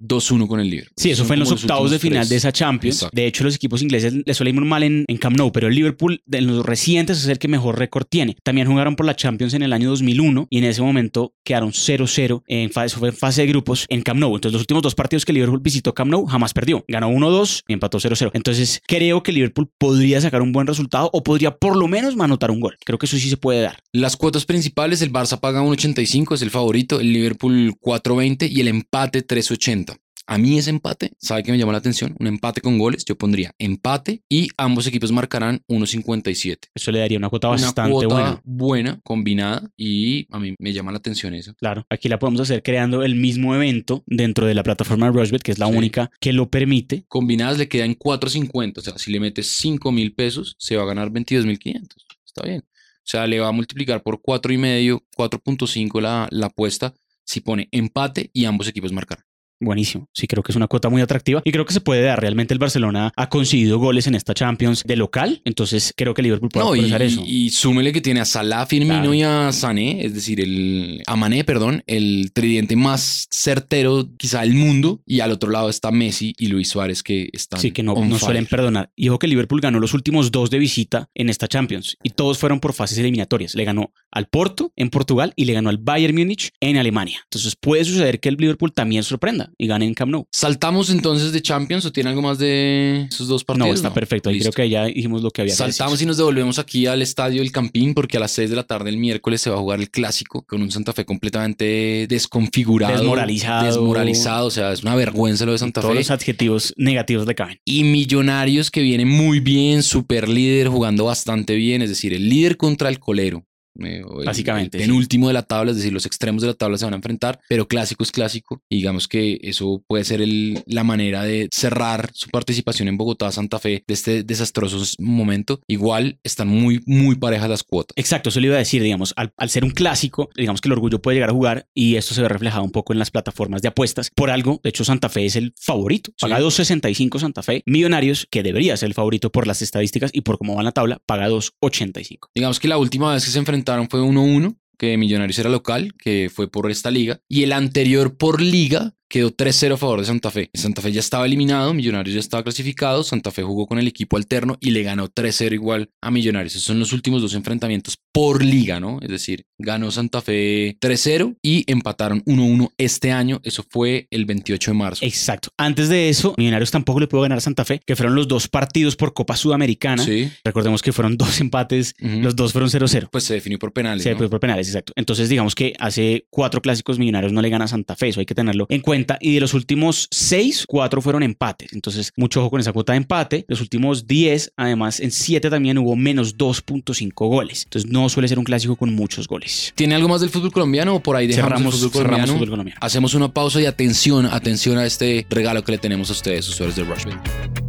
2-1 0.00 0.46
con 0.46 0.60
el 0.60 0.70
Liverpool. 0.70 0.94
Sí, 0.96 1.10
eso 1.10 1.24
fue 1.24 1.34
en 1.34 1.40
los 1.40 1.52
octavos 1.52 1.90
de 1.90 1.98
final 1.98 2.28
de 2.28 2.36
esa 2.36 2.52
Champions. 2.52 3.06
De 3.12 3.26
hecho, 3.26 3.44
los 3.44 3.56
equipos 3.56 3.82
ingleses 3.82 4.14
les 4.24 4.36
suele 4.36 4.50
ir 4.50 4.54
muy 4.54 4.64
mal 4.64 4.82
en, 4.82 5.04
en, 5.08 5.16
Camp 5.18 5.36
Nou, 5.36 5.52
pero 5.52 5.68
el 5.68 5.74
Liverpool 5.74 6.22
en 6.30 6.46
los 6.46 6.64
recientes 6.64 7.18
es 7.18 7.26
el 7.26 7.38
que 7.38 7.48
mejor 7.48 7.78
récord 7.78 8.06
tiene. 8.08 8.36
También 8.42 8.66
jugaron 8.66 8.96
por 8.96 9.06
la 9.06 9.16
Champions 9.16 9.54
en 9.54 9.62
el 9.62 9.72
año 9.72 9.90
2001 9.90 10.46
y 10.50 10.58
en 10.58 10.64
ese 10.64 10.82
momento 10.82 11.34
quedaron 11.44 11.72
0-0 11.72 12.42
en 12.46 12.70
fase, 12.70 12.96
fue 12.96 13.08
en 13.08 13.14
fase 13.14 13.42
de 13.42 13.48
grupos 13.48 13.86
en 13.88 14.02
Camp 14.02 14.20
Nou. 14.20 14.34
Entonces, 14.34 14.54
los 14.54 14.62
últimos 14.62 14.82
dos 14.82 14.94
partidos 14.94 15.24
que 15.24 15.32
Liverpool 15.32 15.60
visitó 15.60 15.94
Camp 15.94 16.10
Nou 16.10 16.26
jamás 16.26 16.52
perdió. 16.52 16.84
Ganó 16.88 17.10
1-2 17.10 17.64
y 17.68 17.72
empató 17.72 17.98
0-0. 17.98 18.30
Entonces, 18.34 18.80
creo 18.86 19.22
que 19.22 19.32
Liverpool 19.32 19.70
podría 19.78 20.20
sacar 20.20 20.42
un 20.42 20.52
buen 20.52 20.66
resultado 20.66 21.10
o 21.12 21.22
podría 21.22 21.56
por 21.56 21.76
lo 21.76 21.88
menos 21.88 22.18
anotar 22.18 22.50
un 22.50 22.60
gol. 22.60 22.76
Creo 22.84 22.98
que 22.98 23.06
eso 23.06 23.16
sí 23.16 23.28
se 23.28 23.36
puede 23.36 23.60
dar. 23.62 23.78
Las 23.92 24.16
cuotas 24.16 24.44
principales, 24.44 25.02
el 25.02 25.12
Barça 25.12 25.40
paga 25.40 25.62
1.85, 25.62 26.34
es 26.34 26.42
el 26.42 26.50
favorito, 26.50 27.00
el 27.00 27.12
Liverpool 27.12 27.74
4.20 27.80 28.50
y 28.50 28.60
el 28.60 28.68
empate 28.68 28.91
3.80. 28.92 29.96
A 30.26 30.38
mí 30.38 30.56
ese 30.56 30.70
empate, 30.70 31.12
¿sabe 31.18 31.42
qué 31.42 31.50
me 31.50 31.58
llama 31.58 31.72
la 31.72 31.78
atención? 31.78 32.14
Un 32.20 32.28
empate 32.28 32.60
con 32.60 32.78
goles, 32.78 33.04
yo 33.04 33.18
pondría 33.18 33.54
empate 33.58 34.22
y 34.28 34.48
ambos 34.56 34.86
equipos 34.86 35.10
marcarán 35.10 35.62
1.57. 35.68 36.68
Eso 36.74 36.92
le 36.92 37.00
daría 37.00 37.18
una 37.18 37.28
cuota 37.28 37.48
bastante 37.48 37.80
una 37.80 37.90
cuota 37.90 38.14
buena. 38.14 38.40
buena, 38.44 39.00
combinada 39.02 39.70
y 39.76 40.28
a 40.30 40.38
mí 40.38 40.54
me 40.58 40.72
llama 40.72 40.92
la 40.92 40.98
atención 40.98 41.34
eso. 41.34 41.54
Claro, 41.54 41.86
aquí 41.90 42.08
la 42.08 42.20
podemos 42.20 42.40
hacer 42.40 42.62
creando 42.62 43.02
el 43.02 43.16
mismo 43.16 43.54
evento 43.54 44.04
dentro 44.06 44.46
de 44.46 44.54
la 44.54 44.62
plataforma 44.62 45.06
de 45.06 45.12
Rushbet, 45.12 45.42
que 45.42 45.52
es 45.52 45.58
la 45.58 45.66
única 45.66 46.10
que 46.20 46.32
lo 46.32 46.50
permite. 46.50 47.04
Combinadas 47.08 47.58
le 47.58 47.68
quedan 47.68 47.96
4.50, 47.96 48.78
o 48.78 48.80
sea, 48.80 48.98
si 48.98 49.10
le 49.10 49.18
metes 49.18 49.48
5 49.56 49.90
mil 49.90 50.14
pesos, 50.14 50.54
se 50.58 50.76
va 50.76 50.84
a 50.84 50.86
ganar 50.86 51.10
22.500. 51.10 51.88
Está 52.24 52.46
bien. 52.46 52.62
O 52.64 53.04
sea, 53.04 53.26
le 53.26 53.40
va 53.40 53.48
a 53.48 53.52
multiplicar 53.52 54.04
por 54.04 54.22
4.5, 54.22 55.02
4.5 55.16 56.00
la, 56.00 56.28
la 56.30 56.46
apuesta 56.46 56.94
si 57.24 57.40
pone 57.40 57.68
empate 57.72 58.30
y 58.32 58.44
ambos 58.44 58.68
equipos 58.68 58.92
marcarán 58.92 59.24
buenísimo. 59.64 60.08
Sí, 60.12 60.26
creo 60.26 60.42
que 60.42 60.52
es 60.52 60.56
una 60.56 60.68
cuota 60.68 60.88
muy 60.88 61.02
atractiva 61.02 61.42
y 61.44 61.52
creo 61.52 61.64
que 61.64 61.72
se 61.72 61.80
puede 61.80 62.02
dar. 62.02 62.20
Realmente 62.20 62.54
el 62.54 62.58
Barcelona 62.58 63.12
ha 63.16 63.28
conseguido 63.28 63.78
goles 63.78 64.06
en 64.06 64.14
esta 64.14 64.34
Champions 64.34 64.82
de 64.84 64.96
local, 64.96 65.42
entonces 65.44 65.94
creo 65.96 66.14
que 66.14 66.22
Liverpool 66.22 66.50
puede 66.50 66.66
no, 66.66 66.76
y, 66.76 66.92
eso. 66.92 67.22
Y 67.26 67.50
súmele 67.50 67.92
que 67.92 68.00
tiene 68.00 68.20
a 68.20 68.24
Salah, 68.24 68.66
Firmino 68.66 69.14
y 69.14 69.22
a 69.22 69.52
Sané, 69.52 70.04
es 70.04 70.14
decir, 70.14 70.40
el 70.40 71.02
a 71.06 71.16
Mané, 71.16 71.44
perdón, 71.44 71.82
el 71.86 72.30
tridente 72.32 72.76
más 72.76 73.28
certero 73.30 74.08
quizá 74.16 74.40
del 74.40 74.54
mundo 74.54 75.00
y 75.06 75.20
al 75.20 75.32
otro 75.32 75.50
lado 75.50 75.68
está 75.68 75.90
Messi 75.90 76.34
y 76.38 76.46
Luis 76.48 76.68
Suárez 76.68 77.02
que 77.02 77.28
están 77.32 77.60
Sí, 77.60 77.70
que 77.70 77.82
no, 77.82 77.94
no 77.94 78.18
suelen 78.18 78.46
perdonar. 78.46 78.90
Y 78.96 79.08
ojo 79.08 79.18
que 79.18 79.28
Liverpool 79.28 79.60
ganó 79.60 79.78
los 79.78 79.94
últimos 79.94 80.30
dos 80.30 80.50
de 80.50 80.58
visita 80.58 81.08
en 81.14 81.28
esta 81.28 81.48
Champions 81.48 81.96
y 82.02 82.10
todos 82.10 82.38
fueron 82.38 82.60
por 82.60 82.72
fases 82.72 82.98
eliminatorias. 82.98 83.54
Le 83.54 83.64
ganó 83.64 83.92
al 84.10 84.26
Porto 84.26 84.72
en 84.76 84.90
Portugal 84.90 85.32
y 85.36 85.44
le 85.44 85.52
ganó 85.52 85.70
al 85.70 85.78
Bayern 85.78 86.16
Múnich 86.16 86.50
en 86.60 86.76
Alemania. 86.76 87.20
Entonces 87.24 87.56
puede 87.56 87.84
suceder 87.84 88.20
que 88.20 88.28
el 88.28 88.36
Liverpool 88.36 88.72
también 88.72 89.02
sorprenda 89.02 89.51
y 89.58 89.66
gane 89.66 89.86
en 89.86 89.94
Camp 89.94 90.10
Nou. 90.10 90.26
¿Saltamos 90.30 90.90
entonces 90.90 91.32
de 91.32 91.42
Champions 91.42 91.84
o 91.84 91.92
tiene 91.92 92.10
algo 92.10 92.22
más 92.22 92.38
de 92.38 93.06
esos 93.10 93.28
dos 93.28 93.44
partidos? 93.44 93.68
No, 93.68 93.74
está 93.74 93.92
perfecto. 93.92 94.30
Ahí 94.30 94.40
creo 94.40 94.52
que 94.52 94.68
ya 94.68 94.84
dijimos 94.84 95.22
lo 95.22 95.30
que 95.30 95.42
había. 95.42 95.54
Saltamos 95.54 96.00
y 96.02 96.06
nos 96.06 96.16
devolvemos 96.16 96.58
aquí 96.58 96.86
al 96.86 97.02
estadio 97.02 97.40
del 97.40 97.52
Campín 97.52 97.94
porque 97.94 98.16
a 98.16 98.20
las 98.20 98.32
6 98.32 98.50
de 98.50 98.56
la 98.56 98.64
tarde 98.64 98.90
el 98.90 98.96
miércoles 98.96 99.40
se 99.40 99.50
va 99.50 99.56
a 99.56 99.58
jugar 99.58 99.80
el 99.80 99.90
clásico 99.90 100.42
con 100.42 100.62
un 100.62 100.70
Santa 100.70 100.92
Fe 100.92 101.04
completamente 101.04 102.06
desconfigurado. 102.08 102.96
Desmoralizado. 102.96 103.66
Desmoralizado. 103.66 104.46
O 104.46 104.50
sea, 104.50 104.72
es 104.72 104.82
una 104.82 104.94
vergüenza 104.94 105.46
lo 105.46 105.52
de 105.52 105.58
Santa 105.58 105.80
Fe. 105.80 105.86
Todos 105.86 105.96
los 105.96 106.10
adjetivos 106.10 106.74
negativos 106.76 107.26
le 107.26 107.34
caben. 107.34 107.60
Y 107.64 107.84
Millonarios 107.84 108.70
que 108.70 108.80
viene 108.80 109.04
muy 109.04 109.40
bien, 109.40 109.82
super 109.82 110.28
líder, 110.28 110.68
jugando 110.68 111.04
bastante 111.04 111.54
bien. 111.54 111.82
Es 111.82 111.88
decir, 111.88 112.12
el 112.12 112.28
líder 112.28 112.56
contra 112.56 112.88
el 112.88 112.98
colero 112.98 113.44
eh, 113.80 114.02
o 114.06 114.20
el- 114.20 114.26
Básicamente, 114.26 114.78
El 114.78 114.84
sí. 114.84 114.88
penúltimo 114.88 115.28
de 115.28 115.34
la 115.34 115.42
tabla, 115.42 115.70
es 115.72 115.76
decir, 115.78 115.92
los 115.92 116.06
extremos 116.06 116.42
de 116.42 116.48
la 116.48 116.54
tabla 116.54 116.78
se 116.78 116.84
van 116.84 116.94
a 116.94 116.96
enfrentar, 116.96 117.40
pero 117.48 117.68
clásico 117.68 118.02
es 118.04 118.12
clásico. 118.12 118.62
Y 118.68 118.76
digamos 118.76 119.08
que 119.08 119.38
eso 119.42 119.82
puede 119.86 120.04
ser 120.04 120.20
el- 120.20 120.62
la 120.66 120.84
manera 120.84 121.22
de 121.24 121.48
cerrar 121.52 122.10
su 122.14 122.28
participación 122.30 122.88
en 122.88 122.96
Bogotá, 122.96 123.30
Santa 123.32 123.58
Fe, 123.58 123.84
de 123.86 123.94
este 123.94 124.22
desastroso 124.22 124.82
momento. 124.98 125.60
Igual 125.68 126.18
están 126.22 126.48
muy, 126.48 126.82
muy 126.86 127.16
parejas 127.16 127.48
las 127.48 127.62
cuotas. 127.62 127.94
Exacto, 127.96 128.28
eso 128.30 128.40
le 128.40 128.46
iba 128.48 128.56
a 128.56 128.58
decir, 128.58 128.82
digamos, 128.82 129.12
al, 129.16 129.32
al 129.36 129.50
ser 129.50 129.64
un 129.64 129.70
clásico, 129.70 130.30
digamos 130.36 130.60
que 130.60 130.68
el 130.68 130.72
orgullo 130.72 131.00
puede 131.00 131.16
llegar 131.16 131.30
a 131.30 131.34
jugar 131.34 131.66
y 131.74 131.96
esto 131.96 132.14
se 132.14 132.22
ve 132.22 132.28
reflejado 132.28 132.64
un 132.64 132.70
poco 132.72 132.92
en 132.92 132.98
las 132.98 133.10
plataformas 133.10 133.62
de 133.62 133.68
apuestas. 133.68 134.10
Por 134.14 134.30
algo, 134.30 134.60
de 134.62 134.70
hecho, 134.70 134.84
Santa 134.84 135.08
Fe 135.08 135.26
es 135.26 135.36
el 135.36 135.54
favorito. 135.58 136.12
Paga 136.20 136.36
Sí. 136.36 136.42
2.65 136.42 137.18
Santa 137.18 137.42
Fe. 137.42 137.62
Millonarios, 137.66 138.26
que 138.30 138.42
debería 138.42 138.76
ser 138.76 138.88
el 138.88 138.94
favorito 138.94 139.30
por 139.30 139.46
las 139.46 139.62
estadísticas 139.62 140.10
y 140.12 140.22
por 140.22 140.38
cómo 140.38 140.54
va 140.54 140.60
en 140.60 140.64
la 140.66 140.72
tabla, 140.72 141.00
paga 141.06 141.28
2.85. 141.28 142.30
Digamos 142.34 142.60
que 142.60 142.68
la 142.68 142.78
última 142.78 143.12
vez 143.12 143.24
que 143.24 143.30
se 143.30 143.38
enfrentaron 143.62 143.88
fue 143.88 144.00
1-1, 144.00 144.56
que 144.76 144.96
Millonarios 144.96 145.38
era 145.38 145.48
local, 145.48 145.94
que 145.96 146.30
fue 146.32 146.50
por 146.50 146.70
esta 146.70 146.90
liga, 146.90 147.20
y 147.28 147.44
el 147.44 147.52
anterior 147.52 148.16
por 148.16 148.40
liga 148.40 148.94
quedó 149.12 149.30
3-0 149.30 149.74
a 149.74 149.76
favor 149.76 150.00
de 150.00 150.06
Santa 150.06 150.30
Fe. 150.30 150.48
Santa 150.54 150.80
Fe 150.80 150.90
ya 150.90 151.00
estaba 151.00 151.26
eliminado, 151.26 151.74
Millonarios 151.74 152.14
ya 152.14 152.20
estaba 152.20 152.42
clasificado, 152.42 153.04
Santa 153.04 153.30
Fe 153.30 153.42
jugó 153.42 153.66
con 153.66 153.78
el 153.78 153.86
equipo 153.86 154.16
alterno 154.16 154.56
y 154.58 154.70
le 154.70 154.82
ganó 154.82 155.08
3-0 155.08 155.52
igual 155.52 155.90
a 156.00 156.10
Millonarios. 156.10 156.54
Esos 156.54 156.64
son 156.64 156.78
los 156.78 156.94
últimos 156.94 157.20
dos 157.20 157.34
enfrentamientos 157.34 157.98
por 158.10 158.42
liga, 158.42 158.80
¿no? 158.80 159.00
Es 159.02 159.10
decir, 159.10 159.44
ganó 159.58 159.90
Santa 159.90 160.22
Fe 160.22 160.78
3-0 160.80 161.36
y 161.42 161.70
empataron 161.70 162.24
1-1 162.24 162.70
este 162.78 163.12
año, 163.12 163.42
eso 163.44 163.62
fue 163.68 164.06
el 164.10 164.24
28 164.24 164.70
de 164.70 164.76
marzo. 164.78 165.04
Exacto. 165.04 165.50
Antes 165.58 165.90
de 165.90 166.08
eso, 166.08 166.34
Millonarios 166.38 166.70
tampoco 166.70 166.98
le 166.98 167.06
pudo 167.06 167.20
ganar 167.20 167.36
a 167.36 167.42
Santa 167.42 167.66
Fe, 167.66 167.82
que 167.84 167.96
fueron 167.96 168.14
los 168.14 168.28
dos 168.28 168.48
partidos 168.48 168.96
por 168.96 169.12
Copa 169.12 169.36
Sudamericana. 169.36 170.02
Sí, 170.02 170.30
Recordemos 170.42 170.80
que 170.80 170.92
fueron 170.92 171.18
dos 171.18 171.38
empates, 171.38 171.94
los 171.98 172.34
dos 172.34 172.52
fueron 172.52 172.70
0-0. 172.70 173.10
pues 173.12 173.24
se 173.24 173.34
definió 173.34 173.58
por 173.58 173.74
penales. 173.74 174.04
Se 174.04 174.12
¿no? 174.12 174.16
fue 174.16 174.30
por 174.30 174.40
penales, 174.40 174.68
exacto. 174.68 174.94
Entonces, 174.96 175.28
digamos 175.28 175.54
que 175.54 175.74
hace 175.78 176.24
cuatro 176.30 176.62
clásicos 176.62 176.98
millonarios 176.98 177.34
no 177.34 177.42
le 177.42 177.50
gana 177.50 177.66
a 177.66 177.68
Santa 177.68 177.94
Fe, 177.94 178.08
eso 178.08 178.20
hay 178.20 178.26
que 178.26 178.34
tenerlo 178.34 178.64
en 178.70 178.80
cuenta. 178.80 179.01
Y 179.20 179.34
de 179.34 179.40
los 179.40 179.54
últimos 179.54 180.08
seis, 180.10 180.64
cuatro 180.66 181.00
fueron 181.00 181.22
empates. 181.22 181.72
Entonces, 181.72 182.12
mucho 182.16 182.40
ojo 182.40 182.50
con 182.50 182.60
esa 182.60 182.72
cuota 182.72 182.92
de 182.92 182.98
empate. 182.98 183.44
Los 183.48 183.60
últimos 183.60 184.06
10, 184.06 184.52
además, 184.56 185.00
en 185.00 185.10
siete 185.10 185.50
también 185.50 185.78
hubo 185.78 185.96
menos 185.96 186.36
2.5 186.36 187.12
goles. 187.14 187.64
Entonces, 187.64 187.90
no 187.90 188.08
suele 188.08 188.28
ser 188.28 188.38
un 188.38 188.44
clásico 188.44 188.76
con 188.76 188.94
muchos 188.94 189.28
goles. 189.28 189.72
¿Tiene 189.74 189.94
algo 189.94 190.08
más 190.08 190.20
del 190.20 190.30
fútbol 190.30 190.52
colombiano 190.52 190.96
o 190.96 191.00
por 191.02 191.16
ahí 191.16 191.26
dejamos 191.26 191.50
Cerramos, 191.50 191.74
el 191.74 191.80
fútbol 191.80 191.92
cerramos 191.92 192.08
colombiano? 192.08 192.32
fútbol 192.38 192.50
colombiano. 192.50 192.80
Hacemos 192.82 193.14
una 193.14 193.32
pausa 193.32 193.60
y 193.60 193.66
atención, 193.66 194.26
atención 194.26 194.78
a 194.78 194.86
este 194.86 195.26
regalo 195.30 195.62
que 195.64 195.72
le 195.72 195.78
tenemos 195.78 196.10
a 196.10 196.12
ustedes, 196.12 196.48
usuarios 196.48 196.76
de 196.76 196.84
Rushbet. 196.84 197.61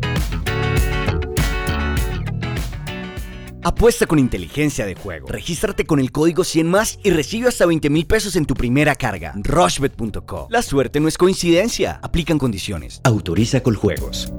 Apuesta 3.63 4.05
con 4.05 4.19
inteligencia 4.19 4.85
de 4.85 4.95
juego. 4.95 5.27
Regístrate 5.27 5.85
con 5.85 5.99
el 5.99 6.11
código 6.11 6.43
100 6.43 6.69
más 6.69 6.99
y 7.03 7.11
recibe 7.11 7.47
hasta 7.47 7.65
20 7.65 7.89
mil 7.89 8.05
pesos 8.05 8.35
en 8.35 8.45
tu 8.45 8.55
primera 8.55 8.95
carga. 8.95 9.33
Rushbet.co. 9.35 10.47
La 10.49 10.61
suerte 10.61 10.99
no 10.99 11.07
es 11.07 11.17
coincidencia. 11.17 11.99
Aplican 12.01 12.37
condiciones. 12.37 12.99
Autoriza 13.03 13.61
con 13.63 13.75
juegos. 13.75 14.31